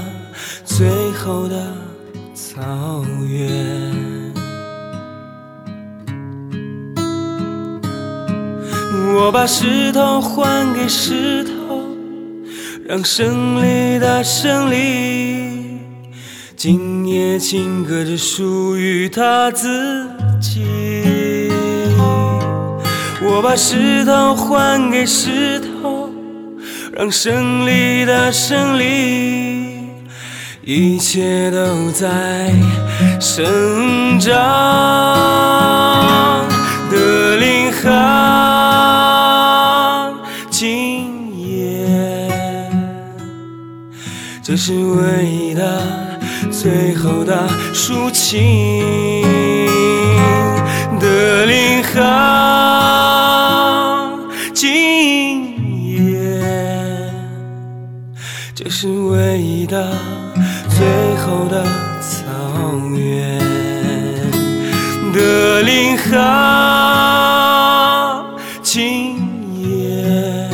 [0.65, 1.73] 最后的
[2.35, 3.49] 草原。
[9.15, 11.48] 我把石头还给石头，
[12.89, 15.79] 让胜利的胜利。
[16.57, 20.09] 今夜情歌只属于他自
[20.41, 21.53] 己。
[23.23, 26.09] 我把石头还给石头。
[26.97, 29.87] 让胜利的胜利，
[30.63, 32.51] 一切都在
[33.21, 34.35] 生长。
[36.91, 38.58] 的林海，
[44.61, 45.81] 是唯一的、
[46.51, 49.23] 最后的抒情。
[50.99, 53.15] 德林哈，
[54.53, 55.55] 今
[55.87, 56.43] 夜。
[58.53, 59.93] 这是唯一的、
[60.69, 60.85] 最
[61.25, 61.65] 后的
[62.01, 62.27] 草
[62.91, 63.39] 原。
[65.15, 66.17] 德林哈
[68.61, 69.15] 今
[69.63, 70.51] 夜，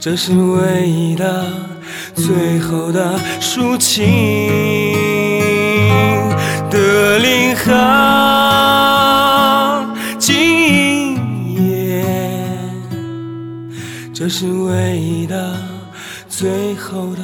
[0.00, 1.46] 这是唯一的
[2.14, 4.94] 最后的抒情。
[6.70, 9.04] 德令哈
[10.18, 11.16] 今
[11.54, 12.04] 夜，
[14.12, 15.56] 这是唯一的
[16.28, 17.22] 最后的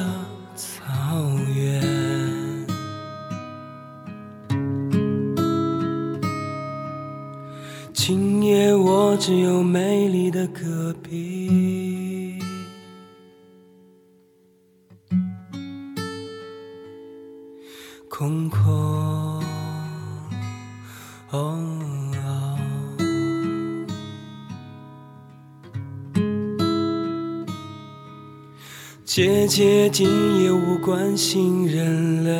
[29.53, 32.31] 姐姐今夜无关心人类。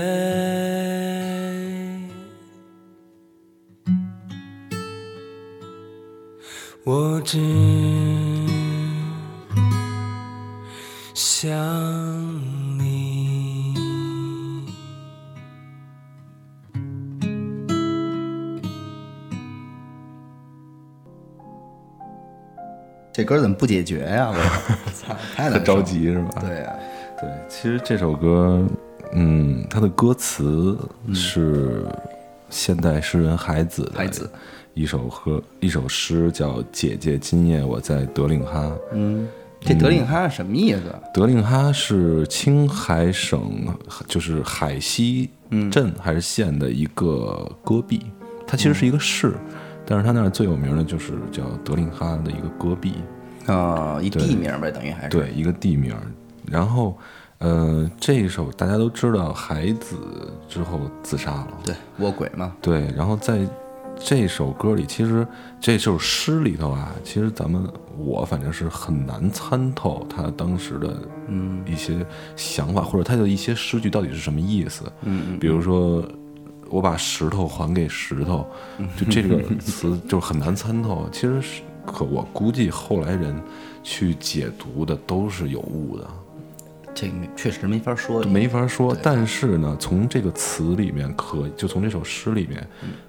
[6.85, 7.37] 我只
[11.13, 11.51] 想
[12.79, 13.73] 你。
[23.13, 24.29] 这歌怎么不解决呀？
[24.31, 24.35] 我
[24.93, 25.81] 操，太 着。
[25.81, 26.39] 急是吧？
[26.39, 26.73] 对呀、
[27.21, 28.67] 对，其实这首歌，
[29.13, 30.75] 嗯，它的歌词
[31.13, 31.85] 是
[32.49, 34.27] 现代诗人海子的海子
[34.73, 38.63] 一首歌，一首诗叫《姐姐，今夜我在德令哈》。
[38.93, 39.27] 嗯，
[39.59, 40.81] 这德令哈是什么意思？
[41.13, 43.67] 德令哈是青海省，
[44.07, 45.29] 就是海西
[45.71, 48.01] 镇还是县的一个戈壁，
[48.47, 49.35] 它其实是一个市，
[49.85, 52.95] 但是它那儿最有名的就是叫德令哈的一个戈壁。
[53.47, 56.01] 啊、一地名呗，等于还是对，一个地名儿。
[56.51, 56.97] 然后，
[57.37, 59.95] 呃，这一首大家都知道，海子
[60.49, 61.47] 之后自杀了。
[61.63, 62.53] 对卧轨嘛。
[62.61, 63.47] 对，然后在
[63.97, 65.25] 这首歌里，其实
[65.59, 67.65] 这首诗里头啊，其实咱们
[67.97, 74.83] 我反正是很难参透他当时的嗯一些想法，或者他的一些诗句到底是什么意思。
[75.01, 76.03] 嗯，比如说。
[76.73, 78.47] 我把石头还给石头，
[78.95, 81.05] 就这个词就很难参透。
[81.11, 83.35] 其实是，可我估计后来人
[83.83, 86.07] 去解读的都是有误的。
[86.93, 88.95] 这个确实没法说，没法说。
[89.01, 92.67] 但是呢，从这个词里面可就从这首诗里面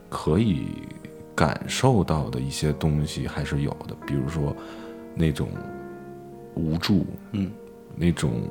[0.09, 0.67] 可以
[1.35, 4.55] 感受到的一些东西还是有的，比如说
[5.15, 5.49] 那种
[6.55, 7.51] 无助，嗯，
[7.97, 8.43] 那种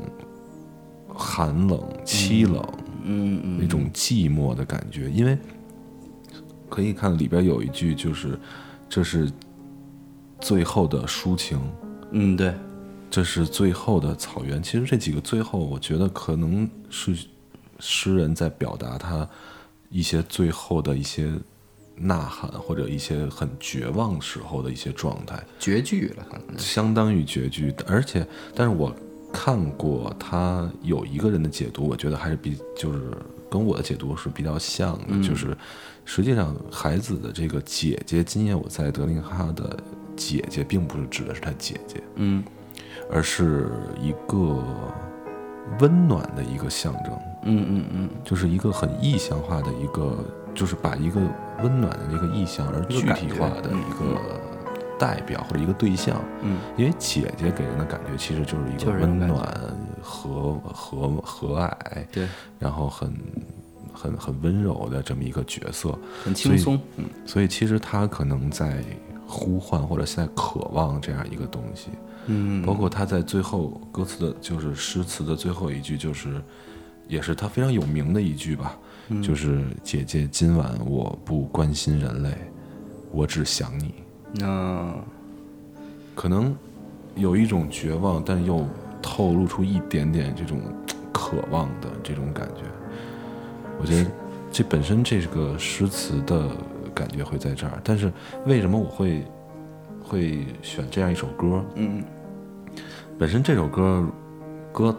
[1.08, 2.64] 寒冷、凄冷，
[3.04, 5.10] 嗯嗯那种寂寞的感觉。
[5.10, 5.38] 因为
[6.70, 8.38] 可以看里边有一句，就是
[8.90, 9.32] 这是
[10.40, 11.60] 最后的抒情。
[12.12, 12.54] 嗯，对，
[13.12, 14.64] 这是最后的草原。
[14.64, 17.16] 其实这几个最后，我觉得可能是
[17.80, 19.28] 诗人在表达他
[19.90, 21.30] 一些最后的一些
[21.96, 27.76] 呐喊，或者一些很绝望时候的一些状态，绝句了，可能相当于绝句。
[27.86, 28.96] 而且，但是我
[29.34, 33.12] 看过他有一个人的解读，我觉得还是比就是
[33.50, 35.56] 跟我的解读是比较像的，就是
[36.06, 39.78] 实际上孩子的这个姐姐，今夜我在德令哈的
[40.16, 42.44] 姐姐，并不是指的是他姐姐，嗯
[43.12, 43.70] 而是
[44.00, 44.64] 一个
[45.80, 47.12] 温暖的一个象征，
[47.44, 50.18] 嗯嗯嗯，就是一个很意象化的一个，
[50.54, 51.20] 就是把一个
[51.64, 54.20] 温暖的这个意象而具体化的一个
[55.00, 56.22] 代表或者一个对象。
[56.42, 59.48] 嗯，因为姐姐给人的感觉其实就是一个温暖、
[60.02, 62.28] 和和和蔼，对，
[62.60, 63.14] 然后很
[63.94, 65.98] 很很温柔的这么一个角色。
[66.24, 67.06] 很轻松，嗯。
[67.26, 68.84] 所以其实他可能在
[69.32, 71.88] 呼唤或者现在渴望这样一个东西。
[72.28, 76.40] 嗯，包括他在最后歌词的，就是诗词的最后一句，就是
[77.08, 78.78] 也是他非常有名的一句吧，
[79.10, 82.30] 嗯就是“姐姐，今晚我不关心人类，
[83.12, 83.96] 我只想你
[84.34, 84.94] 那”。
[86.14, 86.56] 可能
[87.16, 88.68] 有一种绝望，但又
[89.02, 90.62] 透露出一点点这种
[91.12, 92.62] 渴望的这种感觉。
[93.80, 94.12] 我觉得
[94.52, 96.52] 这本身这个诗词的
[97.02, 98.12] 感觉会在这儿，但是
[98.46, 99.26] 为什么我会
[100.04, 101.64] 会选这样一首歌？
[101.76, 102.04] 嗯
[103.18, 104.06] 本身这首歌，
[104.72, 104.96] 歌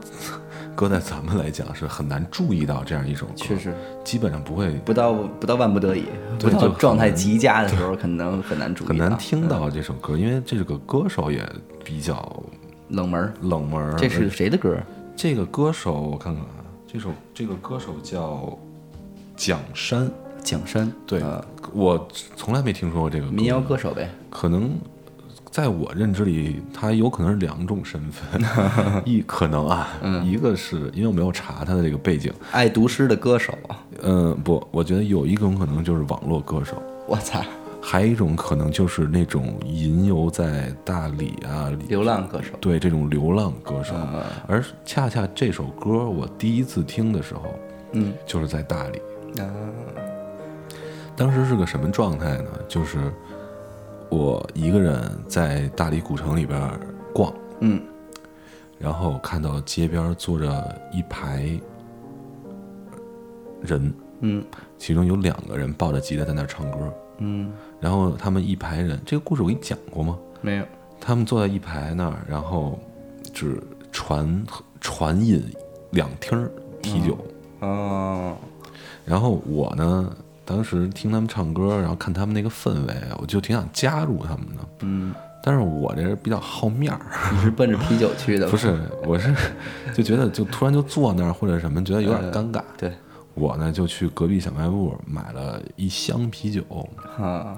[0.75, 3.73] 歌在咱们来讲是很难注意到这样一首歌，确实
[4.05, 6.05] 基本上不会不到不到万不得已，
[6.39, 11.47] 不到状态极佳的时候，可能很难注意，很难听到这首歌，因为这个歌手也
[11.85, 12.43] 比较
[12.89, 13.33] 冷门儿。
[13.43, 13.95] 冷门儿。
[13.97, 14.77] 这是谁的歌？
[15.17, 18.59] 这个歌手，我看看啊，这首这个歌手叫
[19.37, 20.11] 蒋山，
[20.43, 23.79] 蒋山，对、呃我从来没听说过这个民谣歌。
[23.79, 24.11] 手呗。
[24.29, 24.73] 可能
[25.51, 28.43] 在我认知里，他有可能是两种身份，
[29.07, 29.89] 一可能啊，
[30.25, 33.57] 一个是因为我没有查他的这个背景，爱读诗的歌手，
[34.03, 37.43] 嗯，不，我觉得有一种可能就是网络歌手，我操，
[37.81, 43.95] 还有一种可能就是那种吟游在大理啊，流浪歌手，对这种流浪歌手，
[44.47, 47.43] 而恰恰这首歌我第一次听的时候，
[47.93, 48.13] 嗯。
[48.27, 48.99] 就是在大理，
[49.41, 49.45] 啊，
[51.23, 52.51] 当时是个什么状态呢？
[52.67, 52.99] 就是
[54.09, 56.61] 我一个人在大理古城里边
[57.15, 57.81] 逛，嗯。
[58.77, 61.49] 然后看到街边坐着一排
[63.61, 64.45] 人，嗯。
[64.77, 70.19] 其中有两个人抱着吉他在那儿唱歌，嗯，然后他们一排人，这个故事我给你讲过吗？
[70.41, 70.67] 没有，
[71.01, 72.77] 他们坐在一排那儿，然后
[73.33, 73.63] 只
[73.93, 74.45] 传
[74.81, 75.41] 传饮
[75.93, 76.51] 两听儿
[76.83, 77.17] 啤酒，
[77.61, 78.37] 哦，
[79.05, 84.69] 然后我呢，当时听他们唱歌，然后看他们那个氛围，我就挺想加入他们的。
[84.81, 87.01] 嗯，但是我这人比较好面儿，
[87.33, 88.51] 你是奔着啤酒去的吧？
[88.53, 89.35] 不是，我是
[89.95, 92.63] 就觉得就突然就坐那儿或者什么，觉得有点尴尬。
[92.77, 92.93] 对，
[93.35, 96.63] 我呢就去隔壁小卖部买了一箱啤酒，
[97.19, 97.57] 啊，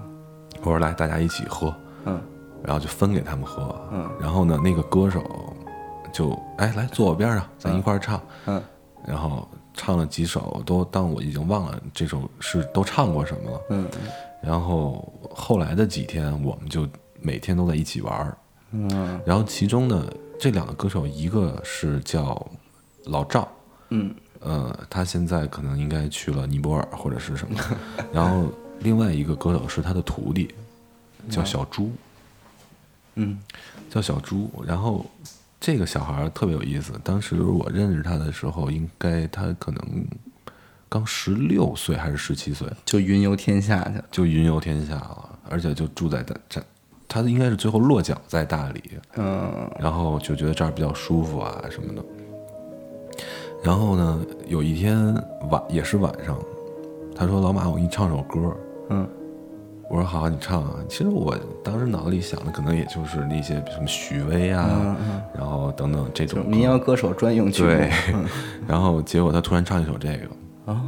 [0.62, 1.74] 我说来大家一起喝，
[2.06, 2.20] 嗯
[2.62, 3.74] 然后就分给他们喝。
[3.92, 5.22] 嗯然后呢，那个歌手
[6.12, 8.20] 就哎来坐我边上，咱一块儿唱。
[8.46, 8.62] 嗯
[9.06, 13.60] 然后唱了几首，都但我已经忘了这首是都唱过什么了。
[13.70, 13.88] 嗯
[14.40, 16.86] 然后后来的几天，我们就
[17.20, 18.36] 每天都在一起玩儿。
[18.72, 20.06] 嗯然后其中呢，
[20.38, 22.46] 这两个歌手，一个是叫
[23.04, 23.48] 老赵，
[23.88, 27.58] 嗯呃，他现在可能应该去了尼泊尔或者是什么。
[28.12, 30.54] 然后另外一个歌手是他的徒弟，
[31.30, 31.90] 叫小猪，
[33.14, 33.40] 嗯
[33.88, 34.50] 叫小猪。
[34.66, 35.06] 然后
[35.66, 39.82] 这个小孩儿特别有意思，当时我认识他的时候，应该他可能
[40.90, 44.04] 刚十六岁还是十七岁，就云游天下去了。
[44.10, 46.62] 就云游天下了，而且就住在大这，
[47.08, 48.82] 他应该是最后落脚在大理，
[49.16, 52.04] 嗯然后就觉得这儿比较舒服啊什么的。
[53.62, 55.14] 然后呢，有一天
[55.50, 56.38] 晚也是晚上，
[57.16, 58.54] 他说：“老马，我给你唱首歌。”
[58.92, 59.08] 嗯
[59.88, 64.96] 我说：“好，你唱啊。”其实我当时脑子里想的可能也就是那些什么许巍啊，
[65.36, 67.68] 然后等等这种民谣歌手专用曲目。
[67.68, 67.90] 对，
[68.66, 70.26] 然后结果他突然唱一首这个，
[70.66, 70.80] 哦，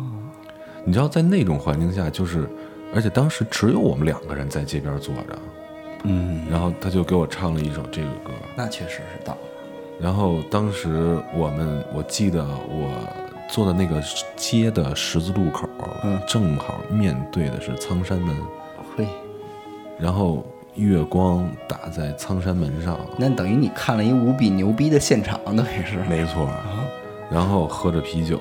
[0.85, 2.49] 你知道，在那种环境下，就是，
[2.95, 5.39] 而且当时只有我们两个人在街边坐着，
[6.05, 9.39] 嗯，然后他就给我唱了一首这个歌，那确实是到了。
[10.01, 12.91] 然后当时我们，我记得我
[13.49, 14.03] 坐的那个
[14.37, 15.69] 街的十字路口，
[16.05, 18.37] 嗯正好面对的是苍山门，
[18.97, 19.07] 嘿，
[19.99, 20.45] 然后
[20.75, 25.99] 月光打在苍山门上，那等于你看了一无比牛逼的现场，等于是。
[26.09, 26.49] 没错，
[27.31, 28.41] 然后喝着啤酒，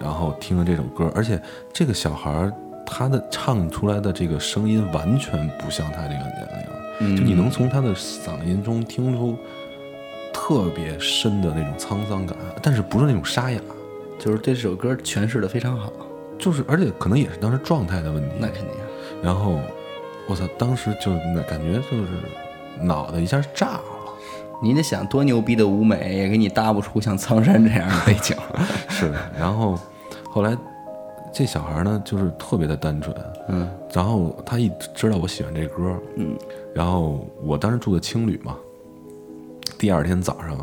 [0.00, 1.40] 然后听着这首歌，而且
[1.72, 2.52] 这个小孩儿
[2.84, 6.48] 他的唱出来的这个声音完全不像他这个年
[6.98, 9.36] 龄，就你能从他的嗓音中听出
[10.32, 13.60] 特别深的那种沧桑感，但是不是那种沙哑，
[14.18, 15.92] 就是这首歌诠释的非常好，
[16.36, 18.34] 就是而且可能也是当时状态的问题。
[18.40, 18.70] 那肯定。
[19.22, 19.58] 然后
[20.26, 22.08] 我操，当时就那感觉就是
[22.80, 23.82] 脑袋一下炸了。
[24.62, 28.36] 你得想多牛逼的舞美，也给你搭不出像苍山这样的背景。
[28.88, 29.78] 是的，然后
[30.30, 30.56] 后来
[31.32, 33.14] 这小孩呢，就是特别的单纯，
[33.48, 36.34] 嗯，然后他一知道我喜欢这歌，嗯，
[36.74, 38.56] 然后我当时住的青旅嘛，
[39.76, 40.56] 第二天早上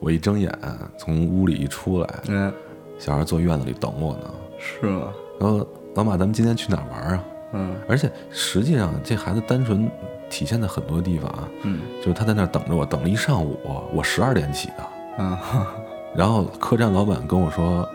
[0.00, 0.52] 我一睁眼
[0.98, 2.52] 从屋里一出来，嗯，
[2.98, 5.08] 小孩坐院子里等我呢，是吗？
[5.40, 7.24] 然后老马，咱们今天去哪儿玩啊？
[7.52, 9.90] 嗯而且实际上这孩子单纯
[10.30, 13.58] 体现在很多地方啊，嗯就是他在那儿等着我，等了一上午，
[13.92, 14.86] 我十二点起的。
[15.18, 15.36] 嗯
[16.16, 17.88] 然后客栈老板跟我说，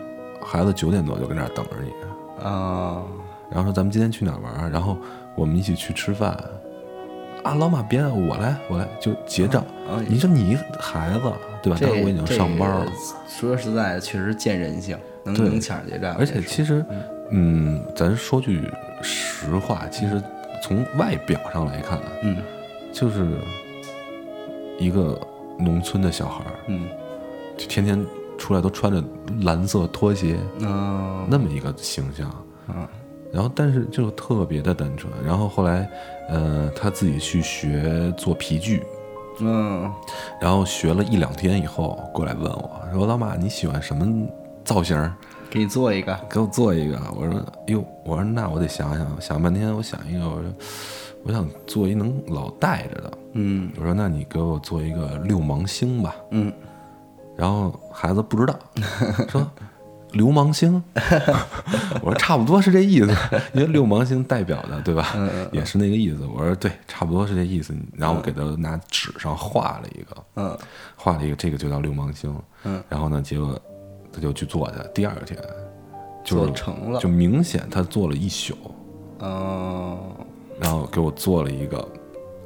[0.44, 3.02] 孩子九点多就跟那儿等着你，啊，
[3.50, 4.70] 然后说咱们今天去哪儿玩儿？
[4.70, 4.96] 然后
[5.36, 6.36] 我们一起去吃饭。
[7.44, 9.62] 啊，老马别，我来，我来，就结账。
[9.88, 11.32] 啊你说你孩子
[11.62, 11.78] 对吧？
[11.80, 12.86] 但是我已经上班了，
[13.28, 16.16] 说实在的，确实见人性，能能抢结账。
[16.18, 16.84] 而且其实，
[17.30, 18.60] 嗯，咱说句
[19.02, 20.22] 实话，其实
[20.62, 22.36] 从外表上来看，嗯
[22.92, 23.26] 就是
[24.78, 25.18] 一个
[25.58, 26.88] 农村的小孩儿，嗯
[27.56, 28.04] 就天天
[28.36, 29.02] 出来都穿着
[29.42, 32.30] 蓝色拖鞋，嗯那么一个形象。
[32.68, 32.86] 嗯
[33.30, 35.12] 然后，但是就特别的单纯。
[35.22, 35.86] 然后后来，
[36.30, 38.82] 呃，他自己去学做皮具，
[39.40, 39.92] 嗯
[40.40, 44.26] 然后学了一两天以后，过来问我说：“老马，你喜欢什么
[44.68, 45.14] 造型儿？
[45.48, 46.14] 给你做一个。
[46.28, 50.52] 给我做一个。”我说：“哟，我说那我得想想，想半天，我想一个，我说
[51.24, 53.10] 我想做一能老带着的。
[53.32, 56.14] 嗯我说那你给我做一个六芒星吧。
[56.32, 56.52] 嗯
[57.34, 58.58] 然后孩子不知道，
[59.30, 59.50] 说
[60.12, 60.82] 流氓星，
[62.02, 63.16] 我说差不多是这意思，
[63.54, 65.14] 因为六芒星代表的对吧，
[65.50, 66.26] 也是那个意思。
[66.26, 67.74] 我说对，差不多是这意思。
[67.96, 70.58] 然后我给他拿纸上画了一个，嗯
[70.94, 72.34] 画了一个，这个就叫六芒星。
[72.64, 73.60] 嗯，然后呢，结果
[74.12, 75.38] 他就去做去，第二天
[76.24, 78.54] 就成了就明显他做了一宿，
[79.20, 79.98] 哦，
[80.60, 81.88] 然后给我做了一个，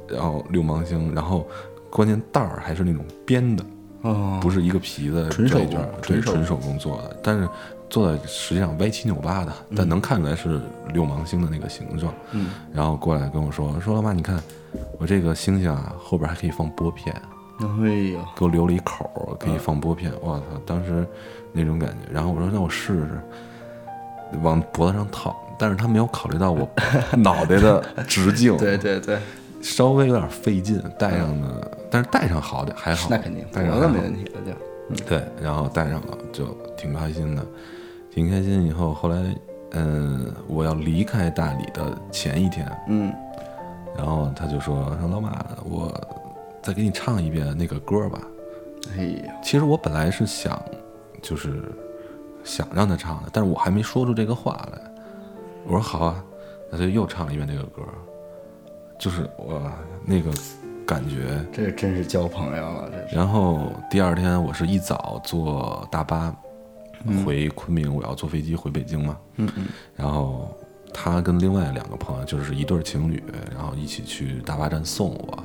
[0.07, 1.47] 然后六芒星，然后
[1.89, 3.65] 关键袋儿还是那种编的，
[4.01, 7.47] 哦，不是一个皮的纯手工纯手对纯手工做的，但是
[7.89, 10.59] 做的实际上歪七扭八的，但能看出来是
[10.93, 12.13] 六芒星的那个形状。
[12.31, 14.41] 嗯，然后过来跟我说说老妈，你看
[14.97, 17.13] 我这个星星啊，后边还可以放拨片，
[17.59, 20.11] 哎呦，给我留了一口儿，可以放拨片。
[20.21, 21.05] 我操，当时
[21.53, 22.11] 那种感觉。
[22.11, 23.21] 然后我说那我试试，
[24.41, 26.67] 往脖子上套，但是他没有考虑到我
[27.17, 29.17] 脑袋的直径，对对对，
[29.61, 36.45] 稍微有点费劲，戴上呢，但是戴上好点还好，那肯定，戴上没问题了就，对，然后戴上了就
[36.75, 37.45] 挺开心的，
[38.11, 38.65] 挺开心。
[38.65, 39.17] 以后后来，
[39.71, 43.13] 嗯，我要离开大理的前一天，嗯，
[43.97, 45.93] 然后他就说说老马，我
[46.61, 48.19] 再给你唱一遍那个歌吧。
[48.97, 50.61] 哎呀，其实我本来是想，
[51.23, 51.63] 就是
[52.43, 54.79] 想让他唱的，但是我还没说出这个话来。
[55.65, 56.23] 我说好啊，
[56.69, 57.81] 那他就又唱了一遍这个歌，
[58.99, 59.61] 就是我
[60.05, 60.29] 那个
[60.85, 61.43] 感觉。
[61.53, 66.35] 这真是交朋友了，这是，然后第二天我是一早坐大巴
[67.25, 69.17] 回昆明，我要坐飞机回北京嘛。
[69.37, 70.53] 嗯嗯，然后
[70.93, 73.23] 他跟另外两个朋友就是一对儿情侣，
[73.55, 75.43] 然后一起去大巴站送我，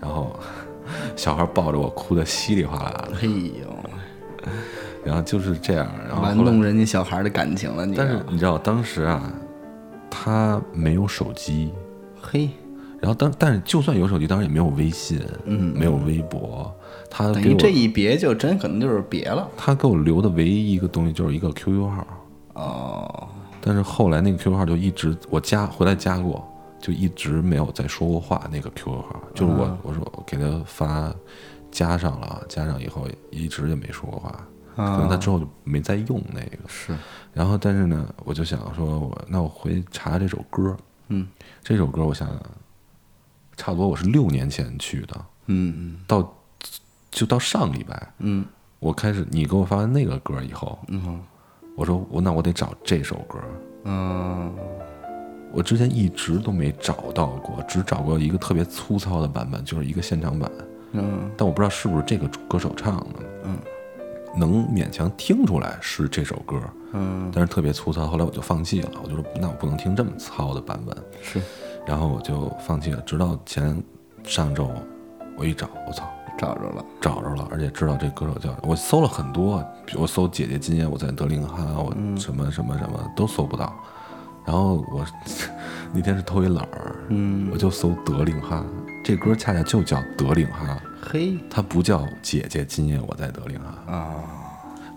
[0.00, 0.34] 然后
[1.14, 3.76] 小孩抱着我哭得稀里哗啦的，哎呦，
[5.04, 9.32] 然后就是这样，然后玩弄人家小孩的感情了，你但是你知道当时啊，
[10.10, 11.72] 他没有手机，
[12.20, 12.50] 嘿，
[13.00, 15.72] 然后当但是就算有手机，当时也没有微信，嗯。
[15.76, 16.70] 没有微博，
[17.08, 22.06] 他等这一别就真可能就是别了，他给我留的唯一一个东西就是一个 QQ 号，
[22.54, 23.28] 哦，
[23.60, 26.46] 但是后来那个 QQ 号就一直我加回来加过，
[26.78, 28.46] 就一直没有再说过话。
[28.52, 29.22] 那个 QQ 号。
[29.34, 31.10] 就是我、我说我给他发
[31.70, 34.46] 加上了，加上以后一直也没说过话，
[34.76, 36.58] 可能他之后就没再用那个。
[36.66, 36.96] 是，
[37.32, 40.76] 然后但是呢，我就想说我那我回查这首歌，
[41.08, 41.26] 嗯。
[41.62, 42.28] 这首歌我想
[43.56, 46.34] 差不多我是六年前去的，嗯到
[47.10, 48.44] 就到上礼拜，嗯。
[48.78, 51.20] 我开始你给我发完那个歌以后，嗯
[51.76, 53.38] 我说我那我得找这首歌。
[53.84, 54.54] 嗯。
[55.52, 60.50] 我之前一直都没找到过，只找过一个特别粗糙的版本，就是一个现场版，
[60.92, 61.28] 嗯。
[61.36, 63.58] 但我不知道是不是这个歌手唱的，嗯，
[64.36, 66.60] 能勉强听出来是这首歌，
[66.92, 71.40] 嗯，但是特别粗糙，后来我就放弃了，我就说那我不能听这么糙的版本，是。
[71.86, 73.82] 然后我就放弃了，直到前
[74.22, 74.70] 上周
[75.36, 76.08] 我一找，我操，
[76.38, 83.74] 找着了，找着了，而且知道这歌手叫我搜了很多，比如我搜姐姐今夜我在德令哈，我什么什么什么都搜不到。
[84.44, 85.04] 然后我
[85.92, 88.64] 那天是偷一懒儿，嗯，我就搜德令哈，
[89.02, 93.92] 这歌恰恰就叫德令哈，嘿它不叫姐姐今夜我在德令哈。
[93.92, 94.06] 啊，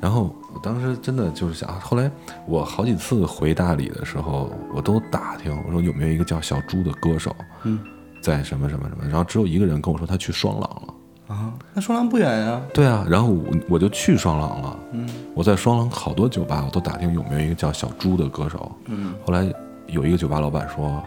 [0.01, 2.12] 然后我当时真的就是想，后来
[2.45, 7.80] 我好几次回大理的时候，我都打听，我说有没有一个叫小猪的歌手，嗯，
[8.22, 10.93] 在什么什么什么，然后只有一个人跟我说他去双廊了。
[11.26, 14.80] 啊，那双廊不远呀，对啊，然后我我就去双廊了。
[14.91, 18.70] 嗯，我在双廊好多酒吧，我都打听有没有一个叫小猪的歌手。
[18.88, 19.49] 嗯，后来
[19.88, 21.01] 有一个酒吧老板说，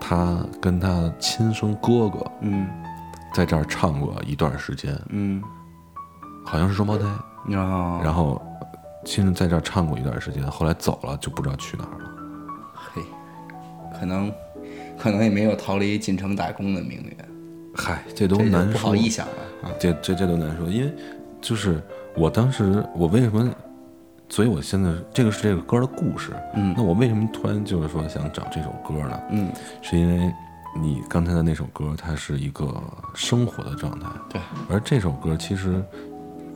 [0.00, 2.66] 他跟他亲生哥哥嗯。
[3.34, 5.40] 在这儿唱过一段时间，嗯，
[6.46, 7.04] 好像是双胞胎，
[7.46, 8.42] 然后然后
[9.04, 12.10] 亲生在这儿唱过一段时间，后来走了就不知道去哪儿了。
[12.74, 13.02] 嘿，
[14.00, 14.32] 可能
[14.98, 17.16] 可能也没有逃离进城打工的命运，
[17.76, 19.32] 嗨，这都难说，不好臆想了。
[19.62, 20.92] 啊，这这这都难说，因为
[21.40, 21.80] 就是
[22.16, 23.54] 我当时我为什么，
[24.28, 26.32] 所以我现在这个是这个歌的故事。
[26.54, 29.20] 嗯那我为什么突然就是说想找这首歌呢？
[29.30, 29.52] 嗯，
[29.82, 30.32] 是因为
[30.76, 32.72] 你刚才的那首歌，它是一个
[33.14, 35.82] 生活的状态，对，而这首歌其实，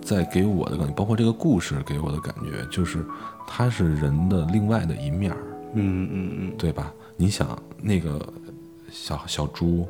[0.03, 3.05] 在给我的感觉，包括这个故事给我的感觉，就是
[3.47, 5.39] 它是人的另外的一面儿，
[5.75, 6.93] 嗯嗯嗯，对吧？
[7.17, 8.21] 你想那个
[8.91, 9.89] 小小猪，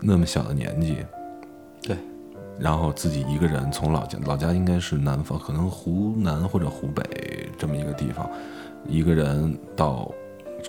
[0.00, 1.06] 那么小的年纪，对，
[2.60, 8.30] 然后自己一个人从老家，老家应该是南方，可能湖南或者湖北这么一个地方，
[8.86, 10.12] 一个人到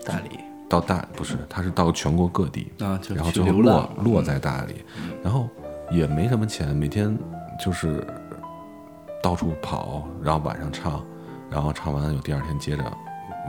[0.05, 0.39] 大理。
[0.69, 4.85] 到大不是，他是到全国各地，啊，就然后去最后落落在大理，
[5.21, 5.49] 然后
[5.91, 7.13] 也没什么钱，每天
[7.61, 8.01] 就是
[9.21, 11.05] 到处跑，然后晚上唱，
[11.49, 12.83] 然后唱完有第二天接着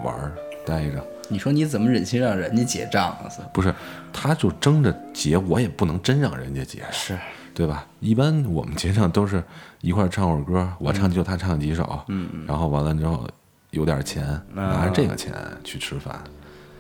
[0.03, 0.33] 玩儿
[0.67, 3.31] 待着，你说你怎么忍心让人家结账啊？
[3.53, 3.73] 不是，
[4.13, 7.17] 他就争着结，我也不能真让人家结，是，
[7.55, 7.87] 对吧？
[8.01, 9.43] 一般我们结账都是
[9.81, 13.27] 一块儿唱会儿歌，我唱就，他唱几首，嗯嗯然后完了之后
[13.71, 15.35] 有点钱，拿着这个钱
[15.65, 16.19] 去吃饭。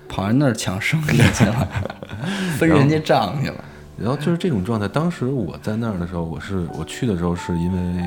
[0.09, 1.69] 跑人那儿抢生意去了，
[2.59, 3.65] 分人家账去了。
[3.97, 4.87] 然后就是这种状态。
[4.89, 8.03] 当时我在那儿的时候，我是我去的时候是因为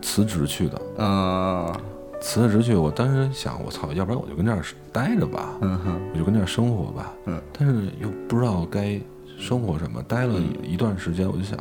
[0.00, 1.74] 辞职去的，嗯
[2.20, 2.74] 辞了职去。
[2.74, 7.12] 我当时想，我操，要不然我就跟这儿待着吧，嗯哼，我就跟这儿生活吧。
[7.26, 9.00] 嗯，但是又不知道该
[9.42, 10.00] 生活什么。
[10.04, 11.58] 待了一段时间，我就想，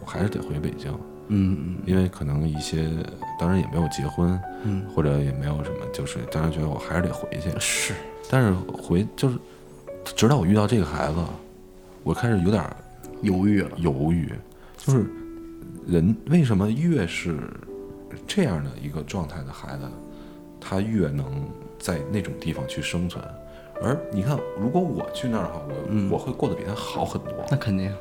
[0.00, 0.92] 我还是得回北京，
[1.28, 2.90] 嗯嗯因为可能一些
[3.40, 7.50] 当然也没有结婚，嗯，或者也没有什么，就是当然觉得我还是得回去。
[7.58, 7.94] 是，
[8.30, 9.38] 但是回就是，
[10.14, 11.18] 直到我遇到这个孩子，
[12.02, 12.62] 我开始有点
[13.22, 13.70] 犹豫了。
[13.78, 14.30] 犹豫，
[14.76, 15.06] 就是
[15.86, 17.38] 人为什么越是
[18.26, 19.88] 这样的一个状态的孩子，
[20.60, 21.24] 他越能
[21.78, 23.24] 在那种地方去生存。
[23.82, 27.92] 而你看，如果我去那儿哈，我、我会过得比他好很多，那肯定，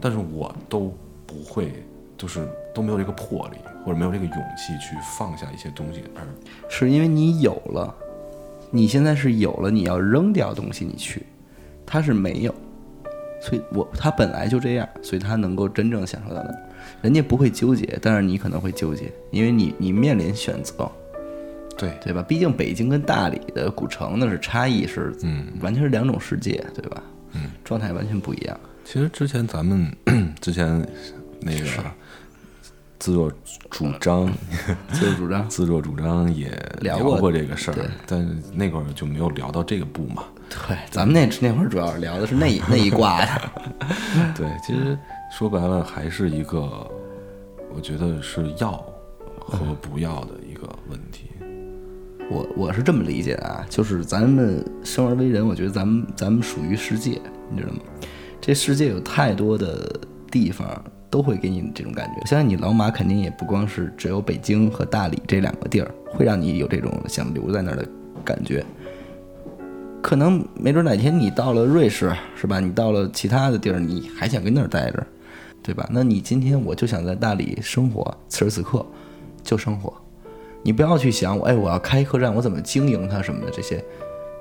[0.00, 0.92] 但是我都
[1.26, 1.72] 不会，
[2.16, 6.22] 就是都没有这个魄力，或者没有这个勇气去放下一些东西，而
[6.68, 7.94] 是因为你有了，
[8.70, 11.26] 你现在是有了，你要扔掉东西，你去，
[11.84, 12.54] 他是没有，
[13.40, 16.58] 所以我他本来就这样，所以他能够真正享受到那儿，
[17.02, 20.90] 人家不会纠结，但是你可能会纠结，因为你你面临选择，
[21.82, 22.22] 对对吧？
[22.22, 27.02] 毕竟北京跟大理的古城那是差异是，嗯，完全是两种世界，对吧？
[27.32, 28.58] 嗯，状态完全不一样。
[28.84, 29.90] 其实之前咱们
[30.40, 30.86] 之前
[31.40, 31.66] 那个
[32.98, 33.32] 自作
[33.70, 34.32] 主张，
[34.92, 40.24] 自作主张， 自作主张也聊过过这个事儿对，但是那会儿就没有聊到这个步嘛。
[40.68, 43.50] 对，咱们那那会儿主要聊的是那 那一挂的，
[44.36, 44.96] 对，其实
[45.36, 46.88] 说白了还是一个，
[47.74, 48.72] 我觉得是要
[49.40, 51.24] 和不要的一个问题。
[52.30, 57.20] 我我是这么理解的啊，就是咱们生而为人，我觉得咱们咱们属于世界，
[57.50, 57.80] 你知道吗？
[58.40, 60.00] 这世界有太多的
[60.30, 60.66] 地方
[61.10, 62.26] 都会给你这种感觉。
[62.26, 67.86] 相信你老马肯定也不光是只有北京和大理这两个地儿会让你有这种想留在那儿的
[68.24, 68.64] 感觉。
[70.00, 72.58] 可能没准哪天你到了瑞士，是吧？
[72.58, 75.06] 你到了其他的地儿，你还想跟那儿待着，
[75.62, 75.88] 对吧？
[75.92, 78.84] 那你今天我就想在大理生活，此时此刻
[79.44, 79.92] 就生活。
[80.62, 83.82] 你不要去想我，哎，我要开客栈，我怎么经营它什么的这些，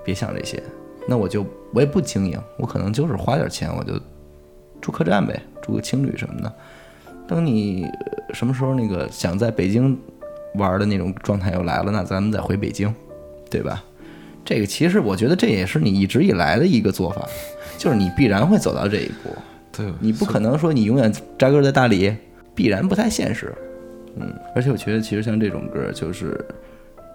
[0.03, 0.61] 别想这些。
[1.07, 3.93] 那我就我也不经营，我可能就是花点钱，我就
[4.79, 6.53] 住客栈呗，住个青旅什么的。
[7.27, 9.97] 等你呃什么时候那个想在北京
[10.55, 12.93] 玩的那种状态又来了，那咱们再回北京，
[13.49, 13.83] 对吧？
[14.43, 17.27] 这个其实我觉得这也是你一直以来的一个做法，
[17.77, 19.29] 就是你必然会走到这一步。
[19.71, 22.13] 对，你不可能说你永远扎根在大理，
[22.53, 23.53] 必然不太现实。
[24.15, 26.43] 嗯，而且我觉得其实像这种歌，就是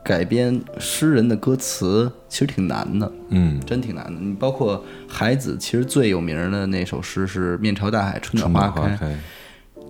[0.04, 4.12] 改编诗人的歌词，其实挺难的，嗯，真挺难的。
[4.20, 9.18] 你包括海子，其实最有名的那首诗是“面朝大海，春暖花开”，开，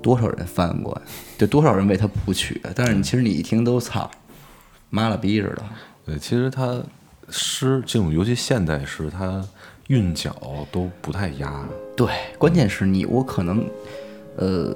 [0.02, 1.02] 多少人翻过呀？
[1.36, 2.60] 对，多少人为他谱曲？
[2.74, 4.10] 但是你其实你一听都操，
[4.90, 5.62] 妈了逼似的。
[6.06, 6.82] 对，其实他
[7.28, 9.44] 诗这种，尤其现代诗，他
[9.88, 10.34] 韵脚
[10.72, 11.64] 都不太押。
[11.96, 13.64] 对，关键是你我可能，
[14.36, 14.74] 呃，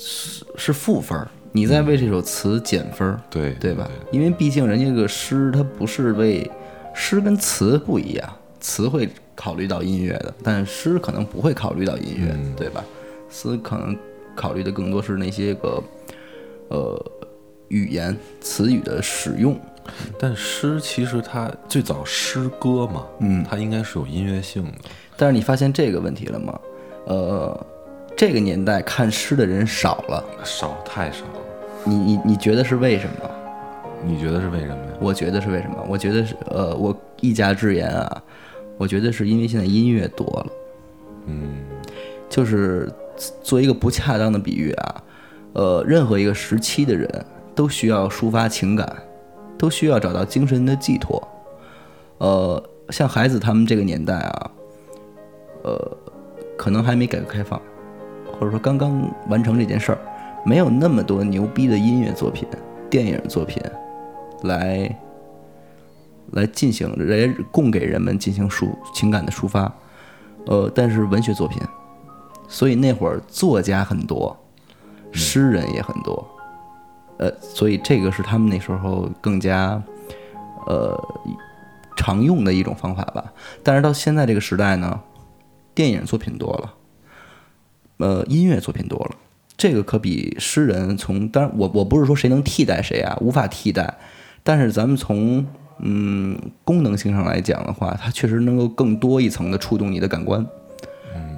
[0.00, 3.20] 是是负分儿，你在为这首词减分儿。
[3.28, 3.88] 对对吧？
[4.10, 6.50] 因为毕竟人家这个诗，它不是为
[6.94, 12.82] 诗跟词不一样，词会考虑到音乐的，但诗可能不会考虑到音乐，对吧？
[13.28, 13.96] 诗可能
[14.34, 15.82] 考虑的更多是那些个
[16.68, 17.12] 呃
[17.68, 19.60] 语言词语的使用。
[20.18, 24.72] 但诗其实它最早诗歌嘛，嗯，它应该是有音乐性的。
[25.16, 26.60] 但是你发现这个问题了吗？
[27.06, 27.66] 呃，
[28.20, 31.40] 这个年代看诗的人少了，少太少了，
[31.84, 33.30] 你你你觉得是为什么？
[34.04, 34.92] 你觉得是为什么呀？
[35.00, 35.82] 我觉得是为什么？
[35.88, 38.22] 我觉得是呃，我一家之言啊，
[38.76, 40.46] 我觉得是因为现在音乐多了。
[41.28, 41.64] 嗯，
[42.28, 42.92] 就是
[43.42, 45.02] 做一个不恰当的比喻啊，
[45.54, 47.08] 呃，任何一个时期的人
[47.54, 49.02] 都需要抒发情感，
[49.56, 51.26] 都需要找到精神的寄托。
[52.18, 54.50] 呃，像孩子他们这个年代啊，
[55.62, 55.96] 呃，
[56.58, 57.58] 可能还没改革开放，
[58.40, 59.98] 或者说刚刚完成这件事儿，
[60.46, 62.48] 没有那么多牛逼的音乐作品、
[62.88, 63.62] 电影作品
[64.44, 64.96] 来
[66.32, 69.70] 来进行来供给人们进行抒情感的抒发。
[70.46, 71.60] 呃，但是文学作品，
[72.48, 74.34] 所以那会儿作家很多，
[75.12, 76.26] 诗人也很多，
[77.18, 79.80] 呃，所以这个是他们那时候更加
[80.66, 80.98] 呃
[81.94, 83.22] 常用的一种方法吧。
[83.62, 84.98] 但是到现在这个时代呢，
[85.74, 86.72] 电影作品多了，
[88.00, 89.10] 呃，音乐作品多了，
[89.56, 93.94] 这个可比诗人从当然我我不是说谁能替代谁啊，无法替代，
[94.42, 95.46] 但是咱们从
[95.80, 100.44] 嗯功能性上来讲的话，它确实能够更多一层的触动你的感官。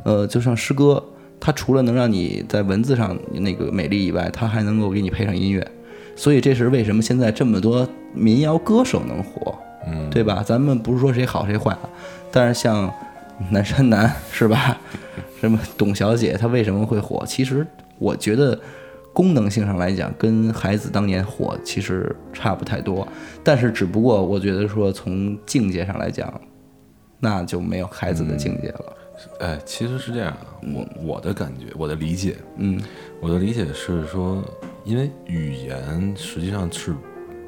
[0.05, 1.03] 呃，就像诗歌，
[1.39, 5.67] 它除了能让你在文字上那个美丽以外，它还能够给你配上音乐。
[6.15, 9.57] 所以这是为什么现在这么多民谣歌手能火，
[9.87, 10.43] 嗯，对吧？
[10.45, 11.81] 咱们不是说谁好谁坏啊，
[12.31, 12.93] 但是像
[13.51, 14.77] 南山南是吧？
[15.43, 17.25] 什么董小姐她为什么会火？
[17.27, 17.67] 其实
[17.99, 18.57] 我觉得
[19.13, 23.07] 功能性上来讲，跟孩子当年火其实差不太多，
[23.43, 26.33] 但是只不过我觉得说从境界上来讲，
[27.19, 28.97] 那就没有孩子的境界了。
[29.41, 32.81] 哎，其实是这样啊，我我的感觉，我的理解，嗯
[33.21, 34.45] 我的理解是说，
[34.85, 36.95] 因为语言实际上是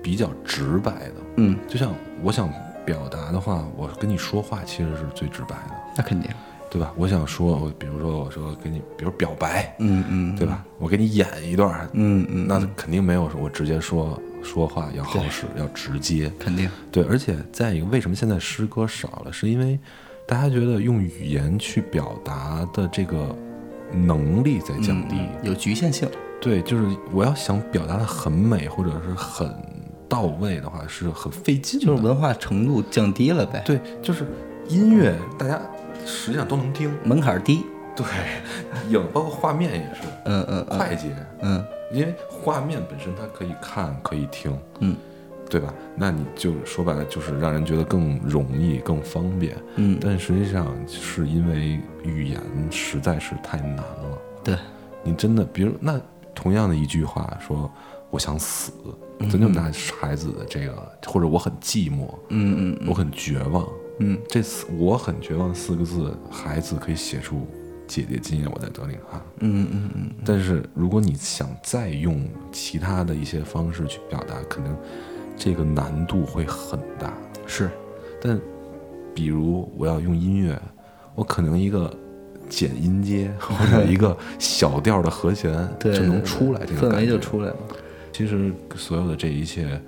[0.02, 2.52] 比较直白的，嗯，就像我想
[2.84, 6.28] 表达的话，我跟你说话其实是最直白的，那肯定。
[6.74, 6.92] 对吧？
[6.96, 10.64] 我想说，我比如说我说给你，比如表白，嗯嗯，对吧？
[10.80, 16.32] 我给你演一段儿，嗯嗯，那肯定没有我直接说说话要好使，要直接。
[16.36, 16.68] 肯定。
[16.90, 19.32] 对，而且再一个，为什么现在诗歌少了？
[19.32, 19.78] 是因为
[20.26, 23.32] 大家觉得用语言去表达的这个
[23.92, 25.14] 能力在降低。
[25.14, 26.08] 嗯有局限性。
[26.40, 29.48] 对，就是我要想表达的很美或者是很
[30.08, 31.86] 到位的话，是很费劲的。
[31.86, 34.26] 就是文化程度降低了呗，对，就是
[34.68, 35.60] 音乐，大家
[36.04, 36.92] 实际上都能听。
[37.04, 37.64] 门槛低。
[37.96, 38.04] 对，
[38.90, 44.96] 影包括画面也是嗯嗯嗯快捷，嗯因为画面本身它可以看可以听，嗯
[45.48, 45.72] 对吧？
[45.94, 49.56] 那你就说白了就是让人觉得更容易、更方便。
[49.76, 54.18] 嗯，但实际上是因为语言实在是太难了。
[54.42, 54.56] 对，
[55.04, 56.00] 你真的，比如那
[56.34, 57.70] 同样的一句话说
[58.10, 58.72] 我想死，
[59.30, 63.64] 咱就拿孩子的这个，或者我很寂寞，嗯嗯我很绝望，
[63.98, 67.46] 嗯，这四我很绝望四个字，孩子可以写出
[67.86, 69.22] 姐姐今夜我在德令哈。
[69.40, 74.76] 嗯嗯嗯，但是如果你想再用其他的一些方式去表达，可能
[75.36, 77.12] 这个难度会很大。
[77.46, 77.70] 是，
[78.20, 78.40] 但
[79.14, 80.60] 比如我要用音乐，
[81.14, 81.92] 我可能一个
[82.48, 87.56] 减音阶或者一个小调的和弦 对，就能出来这个氛围感觉就出来了。
[88.12, 89.80] 其实所有的这一切，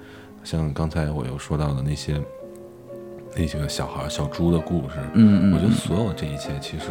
[0.45, 2.21] 像刚才我又说到的那些
[3.37, 6.87] 那些个小孩儿小猪的故事，嗯嗯我觉得所有这一切其实，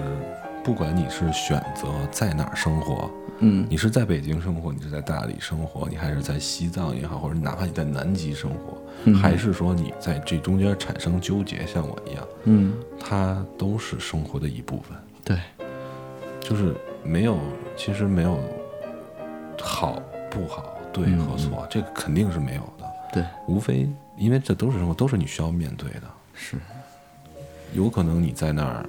[0.64, 3.66] 不管你是选择在哪儿生活，嗯。
[3.68, 15.40] 你是在北京生活，你是在大理生活，你还是在西藏也好，或者哪怕你在南极生活，嗯还是说你在这中间产生纠结，像我一样，嗯，它都是生活的一部分，对，
[16.40, 17.40] 就是没有，
[17.76, 18.38] 其实没有
[19.60, 22.86] 好不好，对和错，这个肯定是没有的。
[23.12, 26.02] 对，无非因为这都是生活，都是你需要面对的。
[26.36, 26.58] 是，
[27.74, 28.86] 有可能你在那儿，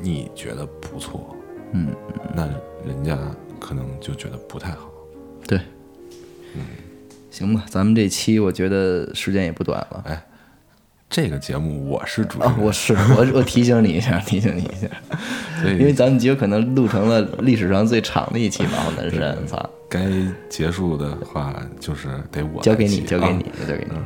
[0.00, 1.36] 你觉得不错，
[1.72, 1.94] 嗯，
[2.34, 2.46] 那
[2.86, 3.18] 人家
[3.60, 4.90] 可能就觉得不太好。
[5.46, 5.58] 对，
[6.54, 6.62] 嗯。
[7.30, 10.02] 行吧，咱们这期我觉得时间也不短了。
[10.06, 10.25] 哎，
[11.16, 14.86] 这个节目我是主持啊，人，我是我我提醒你一下，提醒你一下，
[15.64, 19.98] 因为咱们极有可能录成了历史上最长的一期《马后南山》，操，该
[20.50, 23.96] 结束的话就是得我交给你，交给你，交给你。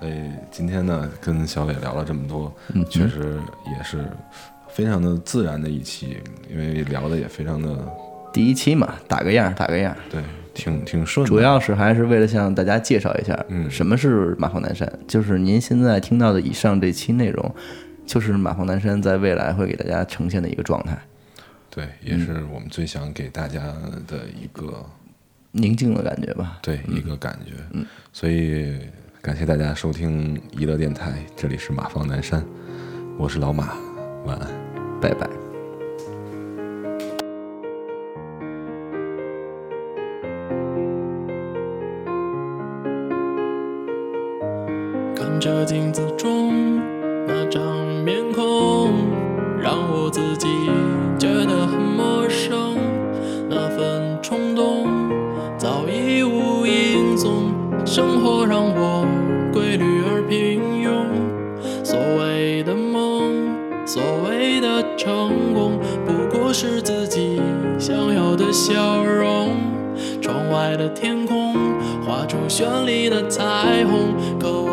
[0.00, 0.14] 所以
[0.50, 2.82] 今天呢，跟小伟聊了这么多，嗯。
[2.88, 3.38] 确实
[3.76, 4.02] 也是
[4.70, 6.16] 非常的自然的一期，
[6.50, 7.76] 因为聊的也非常的
[8.32, 9.94] 第一期嘛，打个样，打个样。
[10.10, 10.22] 对，
[10.54, 11.28] 挺挺顺的。
[11.28, 17.54] 主要是还是为了向大家介绍一下，嗯什么是马放南山，就是您现在听到的以上这期内容，
[18.06, 20.96] 就是马放南山在未来会给大家呈现的一个状态，
[21.70, 23.60] 对，也是我们最想给大家
[24.06, 24.84] 的一个
[25.52, 26.58] 宁静的感觉吧。
[26.62, 27.52] 对一个感觉。
[27.72, 28.78] 嗯，所以
[29.20, 32.44] 感谢大家收听娱乐电台，这里是马放南山，
[33.18, 33.74] 我是老马，
[34.24, 34.48] 晚安。
[35.00, 35.43] 拜拜。
[45.34, 46.80] 看着镜子中
[47.26, 47.60] 那张
[48.04, 48.92] 面孔，
[49.60, 50.46] 让我自己
[51.18, 52.76] 觉得很陌生。
[53.50, 54.86] 那份冲动
[55.58, 57.52] 早已无影踪，
[57.84, 59.04] 生活让我
[59.52, 61.04] 规律而平庸。
[61.82, 63.34] 所谓的梦，
[63.84, 67.42] 所谓的成功，不过是自己
[67.76, 69.56] 想要的笑容。
[70.20, 71.54] 窗外的天空
[72.04, 74.63] 画出绚丽的彩虹，可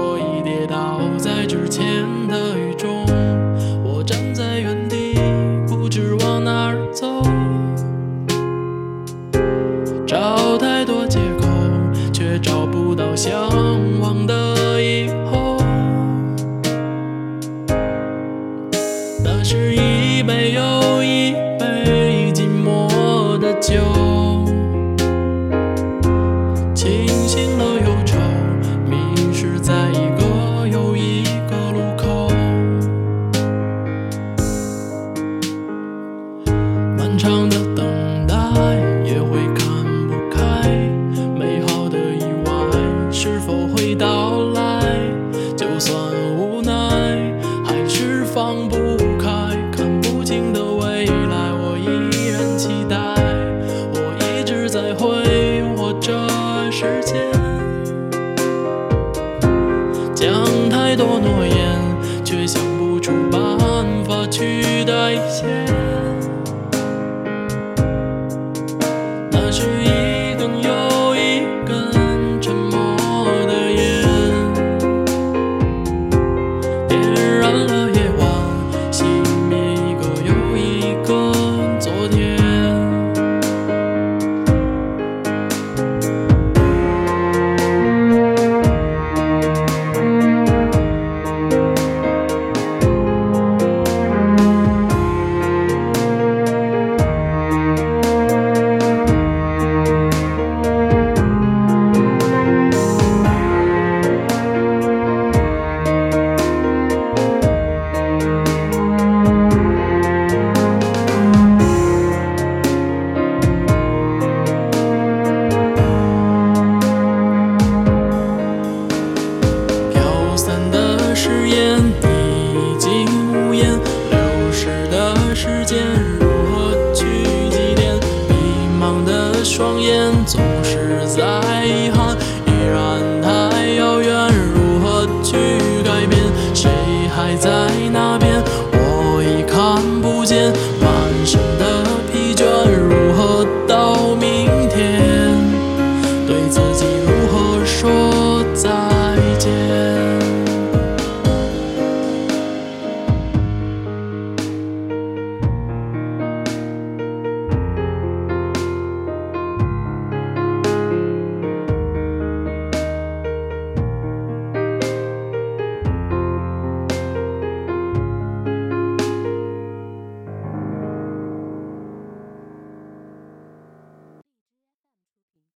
[69.44, 70.01] 那是一